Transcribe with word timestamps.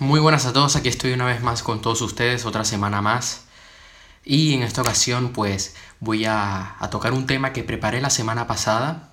Muy 0.00 0.18
buenas 0.18 0.46
a 0.46 0.54
todos, 0.54 0.76
aquí 0.76 0.88
estoy 0.88 1.12
una 1.12 1.26
vez 1.26 1.42
más 1.42 1.62
con 1.62 1.82
todos 1.82 2.00
ustedes, 2.00 2.46
otra 2.46 2.64
semana 2.64 3.02
más. 3.02 3.42
Y 4.24 4.54
en 4.54 4.62
esta 4.62 4.80
ocasión 4.80 5.34
pues 5.34 5.76
voy 6.00 6.24
a, 6.24 6.78
tocar 6.90 7.12
un 7.12 7.26
tema 7.26 7.52
que 7.52 7.64
preparé 7.64 8.00
la 8.00 8.08
semana 8.08 8.46
pasada, 8.46 9.10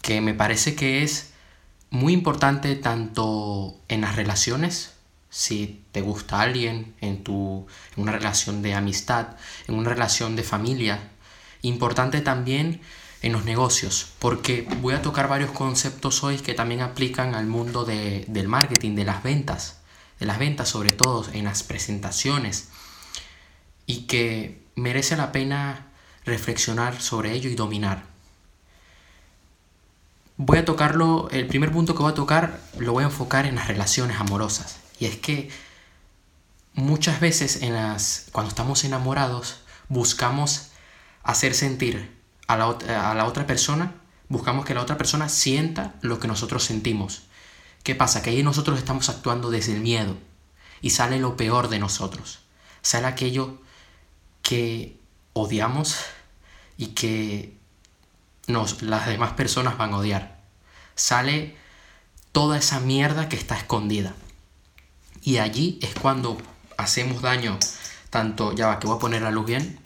que 0.00 0.22
me 0.22 0.32
parece 0.32 0.74
que 0.74 1.02
es 1.02 1.34
muy 1.90 2.14
importante 2.14 2.76
tanto 2.76 3.78
en 3.88 4.00
las 4.00 4.16
relaciones, 4.16 4.94
si 5.28 5.84
te 5.92 6.00
gusta 6.00 6.40
alguien, 6.40 6.94
en, 7.02 7.22
tu, 7.22 7.66
en 7.96 8.04
una 8.04 8.12
relación 8.12 8.62
de 8.62 8.72
amistad, 8.72 9.36
en 9.68 9.74
una 9.74 9.90
relación 9.90 10.34
de 10.34 10.44
familia, 10.44 11.10
importante 11.60 12.22
también 12.22 12.80
en 13.24 13.32
los 13.32 13.46
negocios, 13.46 14.08
porque 14.18 14.68
voy 14.82 14.92
a 14.92 15.00
tocar 15.00 15.28
varios 15.28 15.50
conceptos 15.50 16.22
hoy 16.22 16.36
que 16.36 16.52
también 16.52 16.82
aplican 16.82 17.34
al 17.34 17.46
mundo 17.46 17.86
del 17.86 18.48
marketing, 18.48 18.94
de 18.96 19.04
las 19.06 19.22
ventas, 19.22 19.78
de 20.20 20.26
las 20.26 20.38
ventas 20.38 20.68
sobre 20.68 20.92
todo 20.92 21.26
en 21.32 21.44
las 21.44 21.62
presentaciones, 21.62 22.68
y 23.86 24.02
que 24.02 24.62
merece 24.76 25.16
la 25.16 25.32
pena 25.32 25.86
reflexionar 26.26 27.00
sobre 27.00 27.32
ello 27.32 27.48
y 27.48 27.54
dominar. 27.54 28.04
Voy 30.36 30.58
a 30.58 30.66
tocarlo, 30.66 31.30
el 31.30 31.46
primer 31.46 31.72
punto 31.72 31.94
que 31.94 32.02
voy 32.02 32.12
a 32.12 32.14
tocar 32.14 32.60
lo 32.76 32.92
voy 32.92 33.04
a 33.04 33.06
enfocar 33.06 33.46
en 33.46 33.54
las 33.54 33.68
relaciones 33.68 34.20
amorosas, 34.20 34.80
y 34.98 35.06
es 35.06 35.16
que 35.16 35.48
muchas 36.74 37.20
veces 37.20 37.62
en 37.62 37.72
las, 37.72 38.26
cuando 38.32 38.50
estamos 38.50 38.84
enamorados 38.84 39.60
buscamos 39.88 40.72
hacer 41.22 41.54
sentir 41.54 42.13
a 42.46 42.56
la, 42.56 43.24
otra 43.24 43.46
persona, 43.46 43.94
buscamos 44.28 44.64
que 44.64 44.74
la 44.74 44.82
otra 44.82 44.98
persona 44.98 45.28
sienta 45.28 45.94
lo 46.02 46.18
que 46.18 46.28
nosotros 46.28 46.64
sentimos. 46.64 47.22
¿Qué 47.82 47.94
pasa? 47.94 48.22
Que 48.22 48.30
ahí 48.30 48.42
nosotros 48.42 48.78
estamos 48.78 49.08
actuando 49.08 49.50
desde 49.50 49.74
el 49.74 49.80
miedo 49.80 50.16
y 50.80 50.90
sale 50.90 51.18
lo 51.18 51.36
peor 51.36 51.68
de 51.68 51.78
nosotros. 51.78 52.40
Sale 52.82 53.06
aquello 53.06 53.60
que 54.42 55.00
odiamos 55.32 55.96
y 56.76 56.88
que 56.88 57.58
nos, 58.46 58.82
las 58.82 59.06
demás 59.06 59.32
personas 59.32 59.78
van 59.78 59.94
a 59.94 59.98
odiar. 59.98 60.40
Sale 60.94 61.56
toda 62.32 62.58
esa 62.58 62.80
mierda 62.80 63.28
que 63.28 63.36
está 63.36 63.56
escondida. 63.56 64.14
Y 65.22 65.38
allí 65.38 65.78
es 65.82 65.94
cuando 65.94 66.36
hacemos 66.76 67.22
daño, 67.22 67.58
tanto, 68.10 68.52
ya 68.52 68.66
va, 68.66 68.78
que 68.78 68.86
voy 68.86 68.96
a 68.96 69.00
poner 69.00 69.22
la 69.22 69.30
luz 69.30 69.46
bien, 69.46 69.80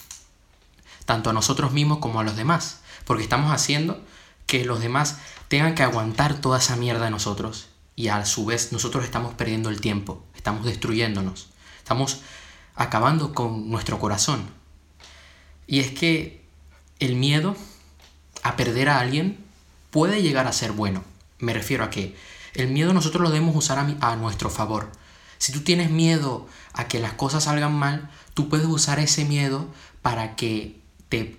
tanto 1.09 1.31
a 1.31 1.33
nosotros 1.33 1.73
mismos 1.73 2.01
como 2.01 2.21
a 2.21 2.23
los 2.23 2.37
demás, 2.37 2.81
porque 3.07 3.23
estamos 3.23 3.51
haciendo 3.51 3.99
que 4.47 4.67
los 4.67 4.79
demás 4.79 5.17
tengan 5.49 5.75
que 5.75 5.83
aguantar 5.83 6.35
toda 6.35 6.59
esa 6.59 6.77
mierda 6.77 7.07
de 7.07 7.11
nosotros 7.11 7.71
y 7.97 8.09
a 8.09 8.27
su 8.27 8.45
vez 8.45 8.73
nosotros 8.73 9.07
estamos 9.07 9.33
perdiendo 9.33 9.71
el 9.71 9.81
tiempo, 9.81 10.23
estamos 10.37 10.67
destruyéndonos, 10.67 11.49
estamos 11.79 12.21
acabando 12.75 13.33
con 13.33 13.71
nuestro 13.71 13.99
corazón. 13.99 14.51
Y 15.67 15.81
es 15.81 15.93
que 15.93 16.45
el 16.99 17.17
miedo 17.17 17.57
a 18.43 18.57
perder 18.57 18.91
a 18.91 19.01
alguien 19.01 19.43
puede 19.91 20.21
llegar 20.21 20.47
a 20.47 20.53
ser 20.53 20.73
bueno. 20.73 21.05
Me 21.39 21.55
refiero 21.55 21.85
a 21.85 21.91
que 21.91 22.17
el 22.53 22.69
miedo 22.69 22.93
nosotros 22.93 23.23
lo 23.23 23.31
debemos 23.31 23.57
usar 23.57 23.79
a, 23.79 24.13
a 24.13 24.17
nuestro 24.17 24.51
favor. 24.51 24.93
Si 25.39 25.53
tú 25.53 25.61
tienes 25.61 25.89
miedo 25.89 26.47
a 26.75 26.87
que 26.87 26.99
las 26.99 27.15
cosas 27.15 27.45
salgan 27.45 27.73
mal, 27.73 28.11
tú 28.35 28.51
puedes 28.51 28.67
usar 28.67 28.99
ese 28.99 29.25
miedo 29.25 29.69
para 30.03 30.37
que 30.37 30.78
te, 31.09 31.39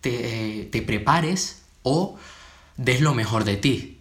te, 0.00 0.82
prepares 0.82 1.62
o 1.82 2.18
des 2.76 3.00
lo 3.00 3.14
mejor 3.14 3.44
de 3.44 3.56
ti. 3.56 4.00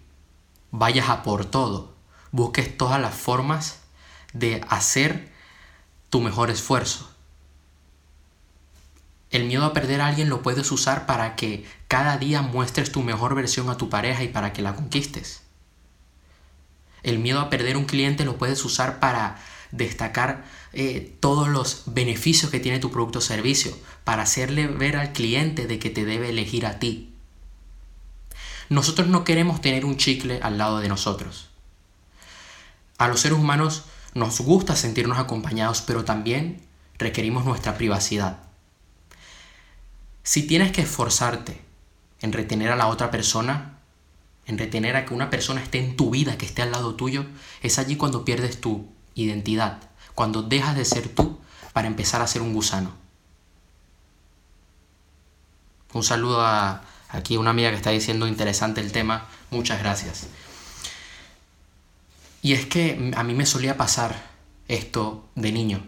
Vayas 0.71 1.09
a 1.09 1.23
por 1.23 1.45
todo. 1.45 1.93
Busques 2.31 2.77
todas 2.77 2.99
las 2.99 3.13
formas 3.13 3.79
de 4.33 4.61
hacer 4.67 5.31
tu 6.09 6.21
mejor 6.21 6.49
esfuerzo. 6.49 7.09
El 9.29 9.45
miedo 9.45 9.65
a 9.65 9.73
perder 9.73 10.01
a 10.01 10.07
alguien 10.07 10.29
lo 10.29 10.43
puedes 10.43 10.71
usar 10.71 11.05
para 11.05 11.35
que 11.35 11.65
cada 11.87 12.17
día 12.17 12.41
muestres 12.41 12.91
tu 12.91 13.01
mejor 13.01 13.33
versión 13.33 13.69
a 13.69 13.77
tu 13.77 13.89
pareja 13.89 14.23
y 14.23 14.27
para 14.27 14.53
que 14.53 14.61
la 14.61 14.75
conquistes. 14.75 15.41
El 17.01 17.19
miedo 17.19 17.39
a 17.39 17.49
perder 17.49 17.77
un 17.77 17.85
cliente 17.85 18.25
lo 18.25 18.37
puedes 18.37 18.63
usar 18.63 18.99
para 18.99 19.37
destacar 19.73 20.45
eh, 20.71 21.15
todos 21.19 21.49
los 21.49 21.83
beneficios 21.87 22.51
que 22.51 22.59
tiene 22.59 22.79
tu 22.79 22.91
producto 22.91 23.19
o 23.19 23.21
servicio, 23.21 23.77
para 24.03 24.23
hacerle 24.23 24.67
ver 24.67 24.95
al 24.95 25.11
cliente 25.11 25.67
de 25.67 25.79
que 25.79 25.89
te 25.89 26.05
debe 26.05 26.29
elegir 26.29 26.65
a 26.65 26.79
ti. 26.79 27.13
Nosotros 28.69 29.07
no 29.07 29.23
queremos 29.23 29.61
tener 29.61 29.83
un 29.83 29.97
chicle 29.97 30.39
al 30.41 30.57
lado 30.57 30.79
de 30.79 30.87
nosotros. 30.87 31.49
A 32.97 33.07
los 33.07 33.19
seres 33.19 33.37
humanos 33.37 33.83
nos 34.13 34.39
gusta 34.39 34.75
sentirnos 34.75 35.17
acompañados, 35.17 35.81
pero 35.81 36.05
también 36.05 36.61
requerimos 36.97 37.45
nuestra 37.45 37.75
privacidad. 37.77 38.43
Si 40.21 40.43
tienes 40.43 40.71
que 40.71 40.81
esforzarte 40.81 41.59
en 42.21 42.31
retener 42.31 42.71
a 42.71 42.75
la 42.75 42.87
otra 42.87 43.11
persona, 43.11 43.79
en 44.45 44.57
retener 44.57 44.95
a 44.95 45.05
que 45.05 45.13
una 45.13 45.29
persona 45.29 45.61
esté 45.61 45.79
en 45.79 45.97
tu 45.97 46.11
vida, 46.11 46.37
que 46.37 46.45
esté 46.45 46.61
al 46.61 46.71
lado 46.71 46.95
tuyo, 46.95 47.25
es 47.61 47.79
allí 47.79 47.95
cuando 47.95 48.23
pierdes 48.23 48.61
tu 48.61 48.92
identidad, 49.15 49.79
cuando 50.15 50.43
dejas 50.43 50.75
de 50.75 50.85
ser 50.85 51.09
tú 51.09 51.39
para 51.73 51.87
empezar 51.87 52.21
a 52.21 52.27
ser 52.27 52.41
un 52.41 52.53
gusano. 52.53 52.91
Un 55.93 56.03
saludo 56.03 56.41
a 56.41 56.83
aquí 57.09 57.37
una 57.37 57.51
amiga 57.51 57.69
que 57.69 57.75
está 57.75 57.91
diciendo 57.91 58.27
interesante 58.27 58.81
el 58.81 58.91
tema, 58.91 59.27
muchas 59.51 59.79
gracias. 59.79 60.27
Y 62.41 62.53
es 62.53 62.65
que 62.65 63.11
a 63.15 63.23
mí 63.23 63.33
me 63.33 63.45
solía 63.45 63.77
pasar 63.77 64.31
esto 64.67 65.25
de 65.35 65.51
niño. 65.51 65.87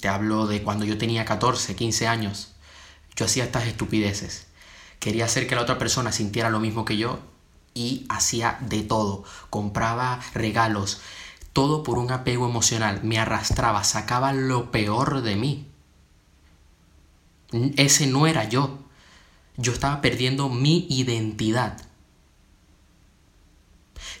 Te 0.00 0.08
hablo 0.08 0.46
de 0.46 0.62
cuando 0.62 0.84
yo 0.84 0.98
tenía 0.98 1.24
14, 1.24 1.74
15 1.74 2.06
años. 2.06 2.52
Yo 3.16 3.24
hacía 3.24 3.44
estas 3.44 3.66
estupideces. 3.66 4.46
Quería 5.00 5.24
hacer 5.24 5.48
que 5.48 5.56
la 5.56 5.62
otra 5.62 5.78
persona 5.78 6.12
sintiera 6.12 6.50
lo 6.50 6.60
mismo 6.60 6.84
que 6.84 6.96
yo 6.96 7.18
y 7.74 8.06
hacía 8.08 8.58
de 8.60 8.82
todo. 8.82 9.24
Compraba 9.50 10.20
regalos, 10.34 11.00
todo 11.52 11.82
por 11.82 11.98
un 11.98 12.10
apego 12.10 12.48
emocional, 12.48 13.00
me 13.02 13.18
arrastraba, 13.18 13.84
sacaba 13.84 14.32
lo 14.32 14.70
peor 14.70 15.22
de 15.22 15.36
mí. 15.36 15.68
Ese 17.76 18.06
no 18.06 18.26
era 18.26 18.48
yo. 18.48 18.78
Yo 19.56 19.72
estaba 19.72 20.00
perdiendo 20.00 20.48
mi 20.48 20.86
identidad. 20.88 21.78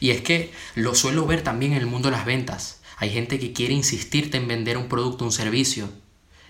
Y 0.00 0.10
es 0.10 0.20
que 0.20 0.52
lo 0.74 0.94
suelo 0.94 1.26
ver 1.26 1.42
también 1.42 1.72
en 1.72 1.78
el 1.78 1.86
mundo 1.86 2.10
de 2.10 2.16
las 2.16 2.26
ventas. 2.26 2.80
Hay 2.98 3.10
gente 3.10 3.38
que 3.38 3.52
quiere 3.52 3.72
insistirte 3.72 4.36
en 4.36 4.48
vender 4.48 4.76
un 4.76 4.88
producto, 4.88 5.24
un 5.24 5.32
servicio. 5.32 5.88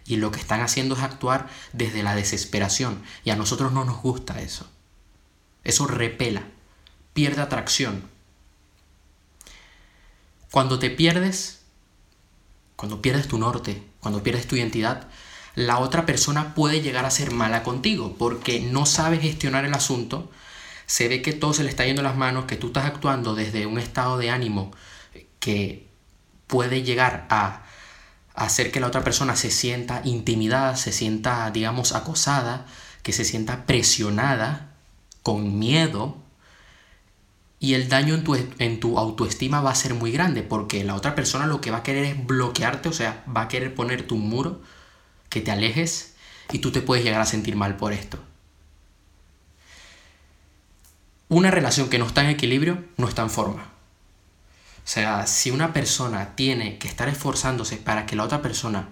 Y 0.04 0.16
lo 0.16 0.32
que 0.32 0.41
están 0.41 0.60
haciendo 0.60 0.97
es 0.97 1.03
actuar 1.03 1.48
desde 1.72 2.03
la 2.03 2.16
desesperación. 2.16 3.03
Y 3.25 3.31
a 3.31 3.37
nosotros 3.37 3.72
no 3.72 3.84
nos 3.84 4.03
gusta 4.03 4.41
eso. 4.41 4.69
Eso 5.65 5.87
repela, 5.87 6.42
pierde 7.12 7.42
atracción. 7.42 8.10
Cuando 10.52 10.78
te 10.78 10.90
pierdes, 10.90 11.62
cuando 12.76 13.00
pierdes 13.00 13.26
tu 13.26 13.38
norte, 13.38 13.82
cuando 14.00 14.22
pierdes 14.22 14.46
tu 14.46 14.54
identidad, 14.54 15.08
la 15.54 15.78
otra 15.78 16.04
persona 16.04 16.54
puede 16.54 16.82
llegar 16.82 17.06
a 17.06 17.10
ser 17.10 17.30
mala 17.30 17.62
contigo 17.62 18.16
porque 18.18 18.60
no 18.60 18.84
sabe 18.84 19.18
gestionar 19.18 19.64
el 19.64 19.72
asunto, 19.72 20.30
se 20.84 21.08
ve 21.08 21.22
que 21.22 21.32
todo 21.32 21.54
se 21.54 21.64
le 21.64 21.70
está 21.70 21.86
yendo 21.86 22.02
las 22.02 22.18
manos, 22.18 22.44
que 22.44 22.56
tú 22.56 22.66
estás 22.66 22.84
actuando 22.84 23.34
desde 23.34 23.64
un 23.64 23.78
estado 23.78 24.18
de 24.18 24.28
ánimo 24.28 24.72
que 25.41 25.88
puede 26.48 26.82
llegar 26.82 27.26
a 27.30 27.62
hacer 28.34 28.70
que 28.70 28.80
la 28.80 28.88
otra 28.88 29.04
persona 29.04 29.36
se 29.36 29.50
sienta 29.50 30.02
intimidada, 30.04 30.76
se 30.76 30.92
sienta, 30.92 31.50
digamos, 31.50 31.94
acosada, 31.94 32.66
que 33.02 33.14
se 33.14 33.24
sienta 33.24 33.64
presionada, 33.64 34.74
con 35.22 35.58
miedo, 35.58 36.22
y 37.62 37.74
el 37.74 37.88
daño 37.88 38.16
en 38.16 38.24
tu, 38.24 38.34
en 38.58 38.80
tu 38.80 38.98
autoestima 38.98 39.60
va 39.60 39.70
a 39.70 39.76
ser 39.76 39.94
muy 39.94 40.10
grande 40.10 40.42
porque 40.42 40.82
la 40.82 40.97
otra 40.97 41.14
persona 41.14 41.47
lo 41.47 41.60
que 41.60 41.70
va 41.70 41.78
a 41.78 41.82
querer 41.84 42.04
es 42.04 42.26
bloquearte, 42.26 42.88
o 42.88 42.92
sea, 42.92 43.24
va 43.34 43.42
a 43.42 43.48
querer 43.48 43.72
ponerte 43.72 44.14
un 44.14 44.28
muro, 44.28 44.60
que 45.28 45.41
te 45.42 45.53
alejes 45.53 46.14
y 46.50 46.59
tú 46.59 46.72
te 46.72 46.80
puedes 46.80 47.04
llegar 47.04 47.20
a 47.20 47.24
sentir 47.24 47.54
mal 47.54 47.76
por 47.76 47.92
esto. 47.92 48.18
Una 51.28 51.53
relación 51.53 51.88
que 51.88 52.00
no 52.00 52.06
está 52.06 52.24
en 52.24 52.30
equilibrio 52.30 52.84
no 52.97 53.06
está 53.06 53.22
en 53.22 53.30
forma. 53.30 53.62
O 53.62 54.88
sea, 54.88 55.28
si 55.28 55.53
una 55.53 55.72
persona 55.72 56.34
tiene 56.34 56.78
que 56.78 56.88
estar 56.88 57.08
esforzándose 57.08 57.76
para 57.76 58.06
que 58.06 58.16
la 58.16 58.24
otra 58.24 58.42
persona 58.42 58.88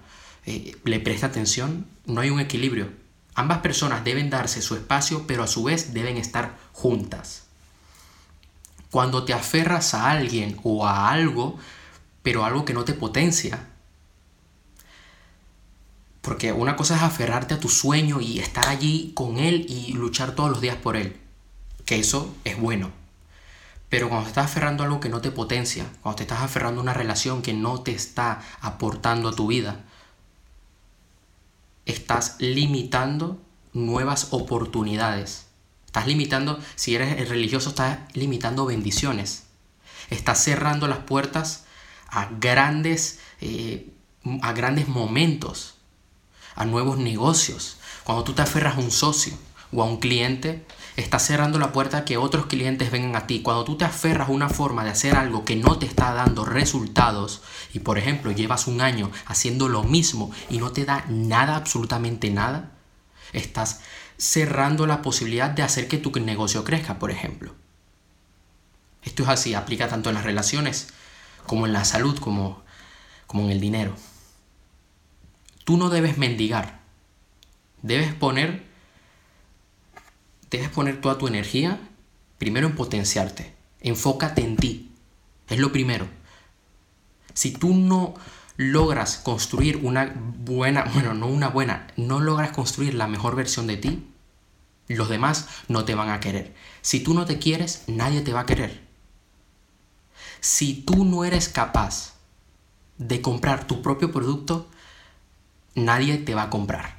eh, 0.47 0.77
le 0.85 1.01
preste 1.01 1.27
atención, 1.27 1.89
no 2.07 2.21
hay 2.21 2.31
un 2.31 2.39
equilibrio. 2.39 2.93
Ambas 3.35 3.59
personas 3.59 4.05
deben 4.05 4.31
darse 4.31 4.63
su 4.63 4.77
espacio, 4.77 5.27
pero 5.27 5.43
a 5.43 5.49
su 5.49 5.65
vez 5.65 5.93
deben 5.93 6.19
estar 6.19 6.57
juntas. 6.73 7.50
Cuando 8.91 9.25
te 9.25 9.33
aferras 9.33 9.95
a 9.95 10.11
alguien 10.11 10.59
o 10.65 10.87
a 10.87 11.11
algo, 11.11 11.59
pero 12.23 12.45
algo 12.45 12.65
que 12.65 12.75
no 12.75 12.85
te 12.85 12.95
potencia. 12.95 13.69
Porque 16.21 16.53
una 16.53 16.77
cosa 16.77 16.97
es 16.97 17.03
aferrarte 17.03 17.55
a 17.55 17.61
tu 17.61 17.69
sueño 17.69 18.21
y 18.21 18.41
estar 18.41 18.69
allí 18.69 19.13
con 19.15 19.39
él 19.39 19.67
y 19.69 19.93
luchar 19.93 20.35
todos 20.35 20.51
los 20.51 20.61
días 20.61 20.77
por 20.77 20.97
él. 20.97 21.17
Que 21.87 21.99
eso 21.99 22.35
es 22.45 22.59
bueno. 22.61 22.91
Pero 23.89 24.09
cuando 24.09 24.25
te 24.25 24.31
estás 24.31 24.47
aferrando 24.47 24.83
a 24.83 24.87
algo 24.87 25.01
que 25.01 25.09
no 25.09 25.21
te 25.21 25.33
potencia, 25.33 25.85
cuando 26.03 26.17
te 26.17 26.23
estás 26.23 26.43
aferrando 26.43 26.81
a 26.81 26.85
una 26.85 26.95
relación 26.95 27.43
que 27.43 27.53
no 27.53 27.81
te 27.81 27.93
está 27.93 28.41
aportando 28.61 29.31
a 29.31 29.35
tu 29.35 29.49
vida, 29.49 29.85
estás 31.87 32.37
limitando 32.39 33.41
nuevas 33.73 34.29
oportunidades. 34.31 35.47
Estás 35.91 36.07
limitando, 36.07 36.61
si 36.77 36.95
eres 36.95 37.29
religioso, 37.29 37.71
estás 37.71 37.99
limitando 38.13 38.65
bendiciones. 38.65 39.47
Estás 40.09 40.41
cerrando 40.45 40.87
las 40.87 40.99
puertas 40.99 41.65
a 42.07 42.29
grandes, 42.39 43.19
eh, 43.41 43.93
a 44.41 44.53
grandes 44.53 44.87
momentos, 44.87 45.79
a 46.55 46.65
nuevos 46.65 46.97
negocios. 46.99 47.79
Cuando 48.05 48.23
tú 48.23 48.35
te 48.35 48.43
aferras 48.43 48.77
a 48.77 48.79
un 48.79 48.93
socio 48.93 49.33
o 49.73 49.83
a 49.83 49.87
un 49.87 49.99
cliente, 49.99 50.65
estás 50.95 51.27
cerrando 51.27 51.59
la 51.59 51.73
puerta 51.73 51.99
a 51.99 52.05
que 52.05 52.19
otros 52.19 52.47
clientes 52.47 52.93
vengan 52.93 53.17
a 53.17 53.27
ti. 53.27 53.43
Cuando 53.43 53.65
tú 53.65 53.77
te 53.77 53.85
aferras 53.85 54.29
a 54.29 54.33
una 54.33 54.49
forma 54.49 54.85
de 54.85 54.91
hacer 54.91 55.17
algo 55.17 55.45
que 55.45 55.57
no 55.57 55.77
te 55.81 55.87
está 55.87 56.15
dando 56.15 56.45
resultados 56.45 57.43
y 57.75 57.81
por 57.81 57.99
ejemplo 57.99 58.31
llevas 58.31 58.69
un 58.69 58.81
año 58.81 59.11
haciendo 59.27 59.69
lo 59.69 59.83
mismo 59.83 60.31
y 60.51 60.59
no 60.59 60.71
te 60.71 60.85
da 60.85 61.05
nada, 61.09 61.57
absolutamente 61.57 62.31
nada, 62.31 62.71
estás 63.33 63.81
cerrando 64.21 64.87
la 64.87 65.01
posibilidad 65.01 65.49
de 65.51 65.63
hacer 65.63 65.89
que 65.89 65.97
tu 65.97 66.13
negocio 66.21 66.63
crezca, 66.63 66.99
por 66.99 67.11
ejemplo. 67.11 67.55
Esto 69.03 69.23
es 69.23 69.29
así, 69.31 69.55
aplica 69.55 69.89
tanto 69.89 70.11
en 70.11 70.15
las 70.15 70.25
relaciones 70.25 70.89
como 71.47 71.67
en 71.67 71.73
la 71.73 71.87
salud, 71.87 72.19
como, 72.19 72.63
como 73.27 73.45
en 73.45 73.51
el 73.51 73.61
dinero. 73.61 73.97
Tú 75.65 75.79
no 75.79 75.89
debes 75.89 76.19
mendigar. 76.19 76.81
Debes 77.83 78.13
poner 78.13 78.69
debes 80.51 80.69
poner 80.69 81.01
toda 81.01 81.17
tu 81.17 81.29
energía 81.29 81.81
primero 82.37 82.67
en 82.67 82.75
potenciarte. 82.75 83.55
Enfócate 83.81 84.43
en 84.43 84.57
ti. 84.57 84.93
Es 85.49 85.59
lo 85.59 85.73
primero. 85.73 86.07
Si 87.33 87.53
tú 87.53 87.75
no 87.75 88.15
logras 88.57 89.17
construir 89.17 89.79
una 89.79 90.13
buena, 90.15 90.85
bueno, 90.95 91.15
no 91.15 91.29
una 91.29 91.49
buena, 91.49 91.87
no 91.97 92.21
logras 92.21 92.51
construir 92.51 92.95
la 92.95 93.07
mejor 93.07 93.35
versión 93.35 93.67
de 93.67 93.79
ti, 93.79 94.10
los 94.95 95.09
demás 95.09 95.47
no 95.69 95.85
te 95.85 95.95
van 95.95 96.11
a 96.11 96.21
querer. 96.21 96.55
Si 96.83 97.01
tú 97.01 97.15
no 97.15 97.25
te 97.27 97.39
quieres, 97.39 97.85
nadie 97.87 98.23
te 98.23 98.33
va 98.33 98.41
a 98.41 98.47
querer. 98.47 98.81
Si 100.41 100.75
tú 100.75 101.05
no 101.05 101.25
eres 101.25 101.49
capaz 101.49 102.15
de 102.99 103.21
comprar 103.21 103.67
tu 103.67 103.83
propio 103.83 104.11
producto, 104.11 104.69
nadie 105.75 106.19
te 106.19 106.35
va 106.35 106.45
a 106.45 106.51
comprar. 106.51 106.99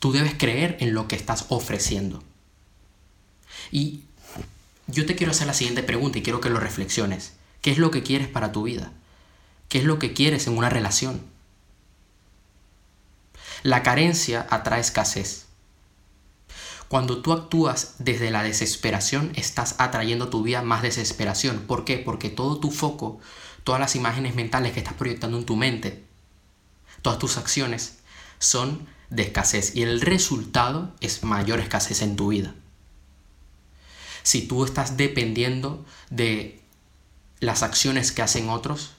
Tú 0.00 0.12
debes 0.12 0.34
creer 0.34 0.76
en 0.80 0.94
lo 0.94 1.08
que 1.08 1.16
estás 1.16 1.46
ofreciendo. 1.48 2.22
Y 3.70 4.04
yo 4.86 5.04
te 5.04 5.16
quiero 5.16 5.32
hacer 5.32 5.46
la 5.46 5.54
siguiente 5.54 5.82
pregunta 5.82 6.18
y 6.18 6.22
quiero 6.22 6.40
que 6.40 6.50
lo 6.50 6.60
reflexiones. 6.60 7.34
¿Qué 7.60 7.72
es 7.72 7.78
lo 7.78 7.90
que 7.90 8.02
quieres 8.02 8.28
para 8.28 8.52
tu 8.52 8.62
vida? 8.62 8.92
¿Qué 9.68 9.78
es 9.78 9.84
lo 9.84 9.98
que 9.98 10.14
quieres 10.14 10.46
en 10.46 10.56
una 10.56 10.70
relación? 10.70 11.20
La 13.62 13.82
carencia 13.82 14.46
atrae 14.50 14.80
escasez. 14.80 15.47
Cuando 16.88 17.20
tú 17.20 17.32
actúas 17.32 17.96
desde 17.98 18.30
la 18.30 18.42
desesperación, 18.42 19.32
estás 19.34 19.74
atrayendo 19.78 20.26
a 20.26 20.30
tu 20.30 20.42
vida 20.42 20.62
más 20.62 20.82
desesperación. 20.82 21.64
¿Por 21.66 21.84
qué? 21.84 21.98
Porque 21.98 22.30
todo 22.30 22.58
tu 22.58 22.70
foco, 22.70 23.20
todas 23.64 23.80
las 23.80 23.94
imágenes 23.94 24.34
mentales 24.34 24.72
que 24.72 24.80
estás 24.80 24.94
proyectando 24.94 25.38
en 25.38 25.44
tu 25.44 25.56
mente, 25.56 26.04
todas 27.02 27.18
tus 27.18 27.36
acciones 27.36 27.98
son 28.38 28.86
de 29.10 29.22
escasez 29.22 29.76
y 29.76 29.82
el 29.82 30.00
resultado 30.00 30.94
es 31.00 31.24
mayor 31.24 31.60
escasez 31.60 32.02
en 32.02 32.16
tu 32.16 32.28
vida 32.28 32.54
si 34.28 34.42
tú 34.42 34.62
estás 34.62 34.98
dependiendo 34.98 35.86
de 36.10 36.60
las 37.40 37.62
acciones 37.62 38.12
que 38.12 38.20
hacen 38.20 38.50
otros, 38.50 38.90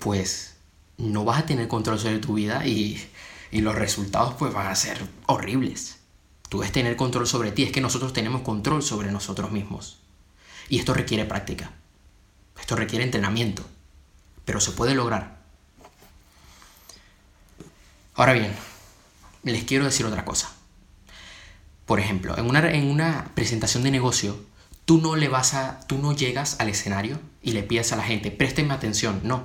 pues 0.00 0.56
no 0.98 1.24
vas 1.24 1.38
a 1.38 1.46
tener 1.46 1.68
control 1.68 2.00
sobre 2.00 2.18
tu 2.18 2.34
vida 2.34 2.66
y, 2.66 3.00
los 3.60 3.74
resultados 3.74 4.34
pues 4.34 4.52
van 4.52 4.68
a 4.68 4.76
ser 4.76 5.06
horribles. 5.26 5.98
Tú 6.48 6.58
debes 6.58 6.72
tener 6.72 6.96
control 6.96 7.26
sobre 7.26 7.52
ti, 7.52 7.64
es 7.64 7.72
que 7.72 7.80
nosotros 7.80 8.12
tenemos 8.12 8.42
control 8.42 8.82
sobre 8.82 9.10
nosotros 9.10 9.50
mismos. 9.50 9.98
Y 10.68 10.78
esto 10.78 10.94
requiere 10.94 11.24
práctica, 11.24 11.72
esto 12.58 12.76
requiere 12.76 13.04
entrenamiento, 13.04 13.64
pero 14.44 14.60
se 14.60 14.72
puede 14.72 14.94
lograr. 14.94 15.38
Ahora 18.14 18.32
bien, 18.32 18.52
les 19.42 19.64
quiero 19.64 19.84
decir 19.84 20.06
otra 20.06 20.24
cosa. 20.24 20.50
Por 21.84 22.00
ejemplo, 22.00 22.36
en 22.36 22.46
una, 22.46 22.68
en 22.70 22.90
una 22.90 23.30
presentación 23.34 23.82
de 23.82 23.90
negocio, 23.90 24.40
tú 24.84 24.98
no 24.98 25.14
le 25.16 25.28
vas 25.28 25.54
a, 25.54 25.80
tú 25.86 25.98
no 25.98 26.12
llegas 26.12 26.56
al 26.58 26.68
escenario 26.68 27.20
y 27.42 27.52
le 27.52 27.62
pides 27.62 27.92
a 27.92 27.96
la 27.96 28.02
gente, 28.02 28.30
présteme 28.30 28.74
atención, 28.74 29.20
no. 29.22 29.44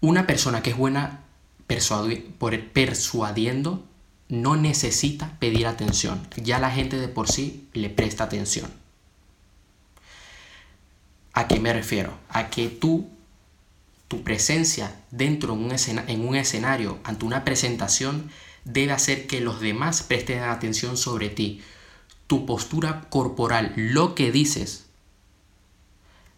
Una 0.00 0.26
persona 0.26 0.62
que 0.62 0.70
es 0.70 0.76
buena 0.76 1.25
persuadiendo 1.66 3.84
no 4.28 4.56
necesita 4.56 5.38
pedir 5.38 5.66
atención, 5.66 6.26
ya 6.36 6.58
la 6.58 6.70
gente 6.70 6.98
de 6.98 7.08
por 7.08 7.28
sí 7.28 7.68
le 7.72 7.90
presta 7.90 8.24
atención. 8.24 8.70
¿A 11.32 11.48
qué 11.48 11.60
me 11.60 11.72
refiero? 11.72 12.18
A 12.30 12.50
que 12.50 12.68
tú, 12.68 13.08
tu 14.08 14.24
presencia 14.24 14.96
dentro 15.10 15.54
de 15.54 15.60
un, 15.60 15.76
en 16.08 16.26
un 16.26 16.34
escenario 16.34 16.98
ante 17.04 17.24
una 17.24 17.44
presentación 17.44 18.30
debe 18.64 18.92
hacer 18.92 19.26
que 19.26 19.40
los 19.40 19.60
demás 19.60 20.02
presten 20.02 20.42
atención 20.42 20.96
sobre 20.96 21.28
ti. 21.28 21.62
Tu 22.26 22.46
postura 22.46 23.06
corporal, 23.10 23.72
lo 23.76 24.14
que 24.14 24.32
dices, 24.32 24.86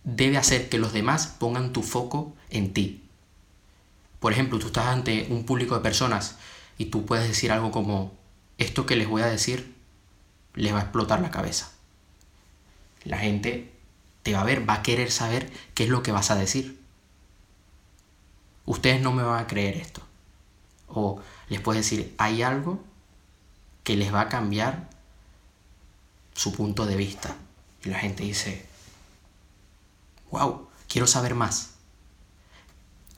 debe 0.05 0.37
hacer 0.37 0.69
que 0.69 0.79
los 0.79 0.93
demás 0.93 1.27
pongan 1.27 1.73
tu 1.73 1.83
foco 1.83 2.35
en 2.51 2.75
ti. 2.75 3.08
Por 4.21 4.33
ejemplo, 4.33 4.59
tú 4.59 4.67
estás 4.67 4.87
ante 4.87 5.27
un 5.31 5.45
público 5.45 5.75
de 5.75 5.81
personas 5.81 6.37
y 6.77 6.87
tú 6.87 7.07
puedes 7.07 7.27
decir 7.29 7.53
algo 7.53 7.71
como, 7.71 8.17
esto 8.59 8.87
que 8.87 8.97
les 8.97 9.09
voy 9.09 9.23
a 9.23 9.27
decir 9.27 9.77
les 10.55 10.73
va 10.73 10.79
a 10.79 10.83
explotar 10.83 11.21
la 11.21 11.31
cabeza. 11.31 11.71
La 13.05 13.19
gente 13.19 13.73
te 14.23 14.33
va 14.33 14.41
a 14.41 14.45
ver, 14.45 14.69
va 14.69 14.75
a 14.75 14.83
querer 14.83 15.11
saber 15.11 15.53
qué 15.75 15.85
es 15.85 15.91
lo 15.91 16.03
que 16.03 16.13
vas 16.13 16.31
a 16.31 16.35
decir. 16.35 16.81
Ustedes 18.67 19.01
no 19.01 19.13
me 19.13 19.23
van 19.23 19.43
a 19.43 19.47
creer 19.47 19.77
esto. 19.77 20.03
O 20.89 21.21
les 21.49 21.61
puedes 21.61 21.85
decir, 21.85 22.15
hay 22.19 22.43
algo 22.43 22.83
que 23.85 23.97
les 23.97 24.13
va 24.13 24.23
a 24.23 24.29
cambiar 24.29 24.91
su 26.35 26.53
punto 26.53 26.87
de 26.87 26.97
vista. 26.97 27.37
Y 27.85 27.89
la 27.89 27.99
gente 27.99 28.25
dice, 28.25 28.67
wow, 30.31 30.69
quiero 30.89 31.07
saber 31.07 31.35
más. 31.35 31.78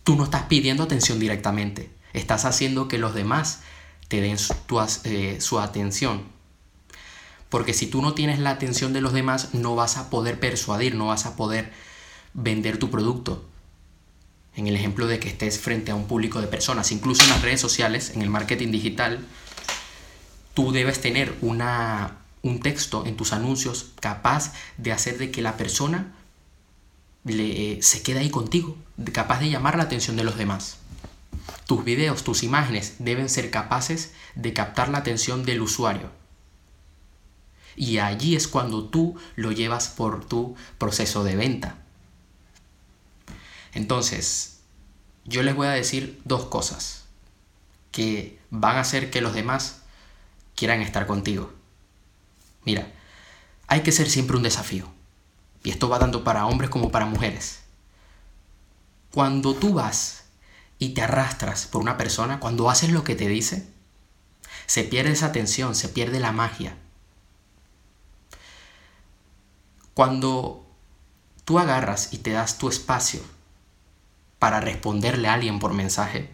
Tú 0.04 0.16
no 0.16 0.24
estás 0.24 0.44
pidiendo 0.44 0.82
atención 0.82 1.18
directamente, 1.18 1.90
estás 2.12 2.44
haciendo 2.44 2.88
que 2.88 2.98
los 2.98 3.14
demás 3.14 3.60
te 4.08 4.20
den 4.20 4.38
su, 4.38 4.54
eh, 5.04 5.40
su 5.40 5.60
atención. 5.60 6.24
Porque 7.48 7.74
si 7.74 7.86
tú 7.86 8.00
no 8.00 8.14
tienes 8.14 8.38
la 8.38 8.50
atención 8.50 8.92
de 8.92 9.00
los 9.00 9.12
demás, 9.12 9.54
no 9.54 9.74
vas 9.74 9.96
a 9.96 10.10
poder 10.10 10.38
persuadir, 10.40 10.94
no 10.94 11.06
vas 11.06 11.26
a 11.26 11.36
poder 11.36 11.72
vender 12.32 12.78
tu 12.78 12.90
producto. 12.90 13.44
En 14.56 14.66
el 14.66 14.76
ejemplo 14.76 15.06
de 15.06 15.18
que 15.20 15.28
estés 15.28 15.58
frente 15.58 15.90
a 15.90 15.94
un 15.94 16.06
público 16.06 16.40
de 16.40 16.46
personas, 16.46 16.92
incluso 16.92 17.22
en 17.22 17.30
las 17.30 17.42
redes 17.42 17.60
sociales, 17.60 18.10
en 18.14 18.22
el 18.22 18.30
marketing 18.30 18.70
digital, 18.70 19.26
tú 20.54 20.72
debes 20.72 21.00
tener 21.00 21.34
una, 21.40 22.18
un 22.42 22.60
texto 22.60 23.06
en 23.06 23.16
tus 23.16 23.32
anuncios 23.32 23.92
capaz 24.00 24.52
de 24.76 24.92
hacer 24.92 25.18
de 25.18 25.30
que 25.30 25.42
la 25.42 25.56
persona 25.56 26.14
le, 27.24 27.82
se 27.82 28.02
quede 28.02 28.20
ahí 28.20 28.30
contigo, 28.30 28.76
capaz 29.12 29.40
de 29.40 29.50
llamar 29.50 29.76
la 29.76 29.84
atención 29.84 30.16
de 30.16 30.24
los 30.24 30.36
demás. 30.36 30.78
Tus 31.66 31.84
videos, 31.84 32.24
tus 32.24 32.42
imágenes 32.42 32.96
deben 32.98 33.28
ser 33.28 33.50
capaces 33.50 34.12
de 34.34 34.52
captar 34.52 34.88
la 34.88 34.98
atención 34.98 35.44
del 35.44 35.62
usuario. 35.62 36.10
Y 37.76 37.98
allí 37.98 38.36
es 38.36 38.48
cuando 38.48 38.84
tú 38.84 39.16
lo 39.36 39.52
llevas 39.52 39.88
por 39.88 40.24
tu 40.24 40.56
proceso 40.78 41.24
de 41.24 41.36
venta. 41.36 41.76
Entonces, 43.72 44.60
yo 45.24 45.42
les 45.42 45.54
voy 45.54 45.68
a 45.68 45.72
decir 45.72 46.20
dos 46.24 46.46
cosas 46.46 47.04
que 47.92 48.38
van 48.50 48.76
a 48.76 48.80
hacer 48.80 49.10
que 49.10 49.20
los 49.20 49.34
demás 49.34 49.82
quieran 50.56 50.82
estar 50.82 51.06
contigo. 51.06 51.52
Mira, 52.64 52.92
hay 53.66 53.82
que 53.82 53.92
ser 53.92 54.10
siempre 54.10 54.36
un 54.36 54.42
desafío. 54.42 54.90
Y 55.62 55.70
esto 55.70 55.88
va 55.88 55.98
tanto 55.98 56.24
para 56.24 56.46
hombres 56.46 56.70
como 56.70 56.90
para 56.90 57.06
mujeres. 57.06 57.60
Cuando 59.12 59.54
tú 59.54 59.74
vas 59.74 60.24
y 60.78 60.90
te 60.90 61.02
arrastras 61.02 61.66
por 61.66 61.82
una 61.82 61.96
persona, 61.96 62.40
cuando 62.40 62.70
haces 62.70 62.90
lo 62.90 63.04
que 63.04 63.14
te 63.14 63.28
dice, 63.28 63.68
se 64.66 64.84
pierde 64.84 65.12
esa 65.12 65.32
tensión, 65.32 65.74
se 65.74 65.88
pierde 65.88 66.20
la 66.20 66.32
magia. 66.32 66.76
Cuando 69.94 70.66
tú 71.44 71.58
agarras 71.58 72.12
y 72.12 72.18
te 72.18 72.30
das 72.30 72.58
tu 72.58 72.68
espacio 72.68 73.20
para 74.38 74.60
responderle 74.60 75.28
a 75.28 75.34
alguien 75.34 75.58
por 75.58 75.74
mensaje. 75.74 76.30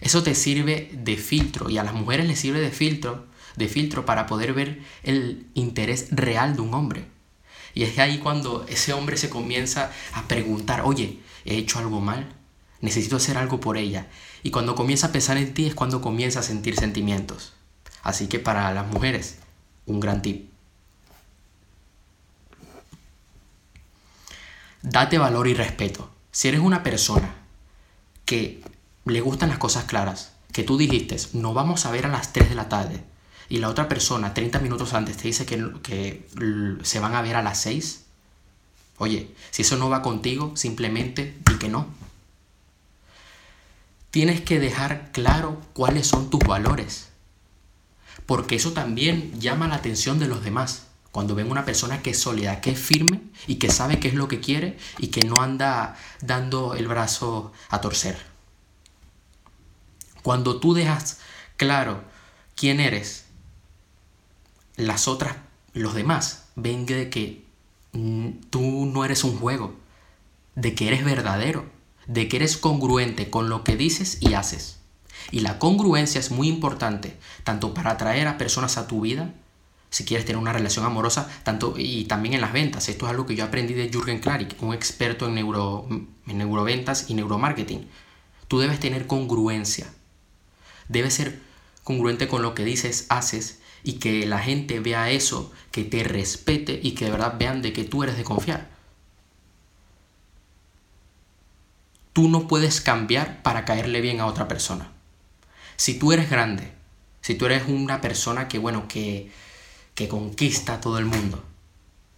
Eso 0.00 0.22
te 0.22 0.34
sirve 0.34 0.90
de 0.92 1.16
filtro 1.16 1.70
y 1.70 1.78
a 1.78 1.84
las 1.84 1.94
mujeres 1.94 2.26
les 2.26 2.38
sirve 2.38 2.60
de 2.60 2.70
filtro 2.70 3.30
de 3.56 3.68
filtro 3.68 4.04
para 4.04 4.26
poder 4.26 4.52
ver 4.52 4.80
el 5.02 5.46
interés 5.54 6.08
real 6.10 6.56
de 6.56 6.62
un 6.62 6.74
hombre. 6.74 7.04
Y 7.74 7.84
es 7.84 7.98
ahí 7.98 8.18
cuando 8.18 8.66
ese 8.68 8.92
hombre 8.92 9.16
se 9.16 9.30
comienza 9.30 9.90
a 10.12 10.26
preguntar, 10.28 10.82
oye, 10.84 11.20
¿he 11.44 11.56
hecho 11.56 11.78
algo 11.78 12.00
mal? 12.00 12.34
Necesito 12.80 13.16
hacer 13.16 13.36
algo 13.36 13.60
por 13.60 13.76
ella. 13.76 14.08
Y 14.42 14.50
cuando 14.50 14.74
comienza 14.74 15.08
a 15.08 15.12
pensar 15.12 15.36
en 15.36 15.54
ti 15.54 15.66
es 15.66 15.74
cuando 15.74 16.00
comienza 16.00 16.40
a 16.40 16.44
sentir 16.44 16.76
sentimientos. 16.76 17.52
Así 18.02 18.26
que 18.26 18.38
para 18.38 18.72
las 18.72 18.86
mujeres, 18.86 19.38
un 19.86 20.00
gran 20.00 20.22
tip. 20.22 20.50
Date 24.82 25.18
valor 25.18 25.46
y 25.46 25.54
respeto. 25.54 26.10
Si 26.32 26.48
eres 26.48 26.60
una 26.60 26.82
persona 26.82 27.34
que 28.24 28.62
le 29.04 29.20
gustan 29.20 29.50
las 29.50 29.58
cosas 29.58 29.84
claras, 29.84 30.32
que 30.52 30.62
tú 30.62 30.78
dijiste, 30.78 31.16
no 31.34 31.52
vamos 31.52 31.84
a 31.84 31.90
ver 31.90 32.06
a 32.06 32.10
las 32.10 32.32
3 32.32 32.48
de 32.48 32.54
la 32.54 32.68
tarde, 32.68 33.04
y 33.50 33.58
la 33.58 33.68
otra 33.68 33.88
persona 33.88 34.32
30 34.32 34.60
minutos 34.60 34.94
antes 34.94 35.16
te 35.16 35.24
dice 35.24 35.44
que, 35.44 35.72
que 35.82 36.26
se 36.84 37.00
van 37.00 37.16
a 37.16 37.20
ver 37.20 37.34
a 37.34 37.42
las 37.42 37.60
6, 37.62 38.04
oye, 38.98 39.34
si 39.50 39.62
eso 39.62 39.76
no 39.76 39.90
va 39.90 40.02
contigo, 40.02 40.56
simplemente 40.56 41.36
di 41.44 41.58
que 41.58 41.68
no. 41.68 41.88
Tienes 44.12 44.40
que 44.40 44.60
dejar 44.60 45.10
claro 45.10 45.60
cuáles 45.72 46.06
son 46.06 46.30
tus 46.30 46.38
valores, 46.40 47.08
porque 48.24 48.54
eso 48.54 48.72
también 48.72 49.38
llama 49.40 49.66
la 49.66 49.74
atención 49.74 50.20
de 50.20 50.28
los 50.28 50.44
demás. 50.44 50.86
Cuando 51.10 51.34
ven 51.34 51.50
una 51.50 51.64
persona 51.64 52.02
que 52.02 52.10
es 52.10 52.20
sólida, 52.20 52.60
que 52.60 52.70
es 52.70 52.78
firme 52.78 53.20
y 53.48 53.56
que 53.56 53.72
sabe 53.72 53.98
qué 53.98 54.06
es 54.06 54.14
lo 54.14 54.28
que 54.28 54.38
quiere 54.38 54.78
y 54.98 55.08
que 55.08 55.22
no 55.22 55.42
anda 55.42 55.96
dando 56.20 56.74
el 56.74 56.86
brazo 56.86 57.52
a 57.68 57.80
torcer. 57.80 58.16
Cuando 60.22 60.60
tú 60.60 60.72
dejas 60.72 61.18
claro 61.56 62.04
quién 62.54 62.78
eres, 62.78 63.24
las 64.86 65.08
otras, 65.08 65.36
los 65.72 65.94
demás, 65.94 66.46
ven 66.56 66.86
de 66.86 67.10
que 67.10 67.44
tú 68.50 68.86
no 68.86 69.04
eres 69.04 69.24
un 69.24 69.36
juego, 69.36 69.74
de 70.54 70.74
que 70.74 70.88
eres 70.88 71.04
verdadero, 71.04 71.64
de 72.06 72.28
que 72.28 72.36
eres 72.36 72.56
congruente 72.56 73.30
con 73.30 73.48
lo 73.48 73.64
que 73.64 73.76
dices 73.76 74.18
y 74.20 74.34
haces. 74.34 74.78
Y 75.30 75.40
la 75.40 75.58
congruencia 75.58 76.18
es 76.18 76.30
muy 76.30 76.48
importante, 76.48 77.16
tanto 77.44 77.74
para 77.74 77.92
atraer 77.92 78.26
a 78.26 78.38
personas 78.38 78.78
a 78.78 78.86
tu 78.86 79.02
vida, 79.02 79.32
si 79.90 80.04
quieres 80.04 80.24
tener 80.24 80.40
una 80.40 80.52
relación 80.52 80.84
amorosa, 80.84 81.28
tanto 81.42 81.74
y 81.76 82.04
también 82.04 82.34
en 82.34 82.40
las 82.40 82.52
ventas. 82.52 82.88
Esto 82.88 83.06
es 83.06 83.10
algo 83.10 83.26
que 83.26 83.34
yo 83.34 83.44
aprendí 83.44 83.74
de 83.74 83.90
Jürgen 83.90 84.20
Klarik, 84.20 84.60
un 84.62 84.72
experto 84.72 85.26
en, 85.26 85.34
neuro, 85.34 85.86
en 85.90 86.38
neuroventas 86.38 87.10
y 87.10 87.14
neuromarketing. 87.14 87.88
Tú 88.46 88.60
debes 88.60 88.80
tener 88.80 89.06
congruencia. 89.06 89.86
Debes 90.88 91.14
ser 91.14 91.40
congruente 91.90 92.28
con 92.28 92.42
lo 92.42 92.54
que 92.54 92.64
dices, 92.64 93.06
haces 93.08 93.58
y 93.82 93.94
que 93.94 94.24
la 94.24 94.38
gente 94.38 94.78
vea 94.78 95.10
eso, 95.10 95.50
que 95.72 95.82
te 95.82 96.04
respete 96.04 96.78
y 96.80 96.92
que 96.92 97.06
de 97.06 97.10
verdad 97.10 97.34
vean 97.36 97.62
de 97.62 97.72
que 97.72 97.82
tú 97.82 98.04
eres 98.04 98.16
de 98.16 98.22
confiar. 98.22 98.70
Tú 102.12 102.28
no 102.28 102.46
puedes 102.46 102.80
cambiar 102.80 103.42
para 103.42 103.64
caerle 103.64 104.00
bien 104.00 104.20
a 104.20 104.26
otra 104.26 104.46
persona. 104.46 104.92
Si 105.74 105.98
tú 105.98 106.12
eres 106.12 106.30
grande, 106.30 106.70
si 107.22 107.34
tú 107.34 107.46
eres 107.46 107.64
una 107.66 108.00
persona 108.00 108.46
que, 108.46 108.58
bueno, 108.58 108.86
que, 108.86 109.32
que 109.96 110.06
conquista 110.06 110.74
a 110.74 110.80
todo 110.80 110.98
el 110.98 111.06
mundo 111.06 111.42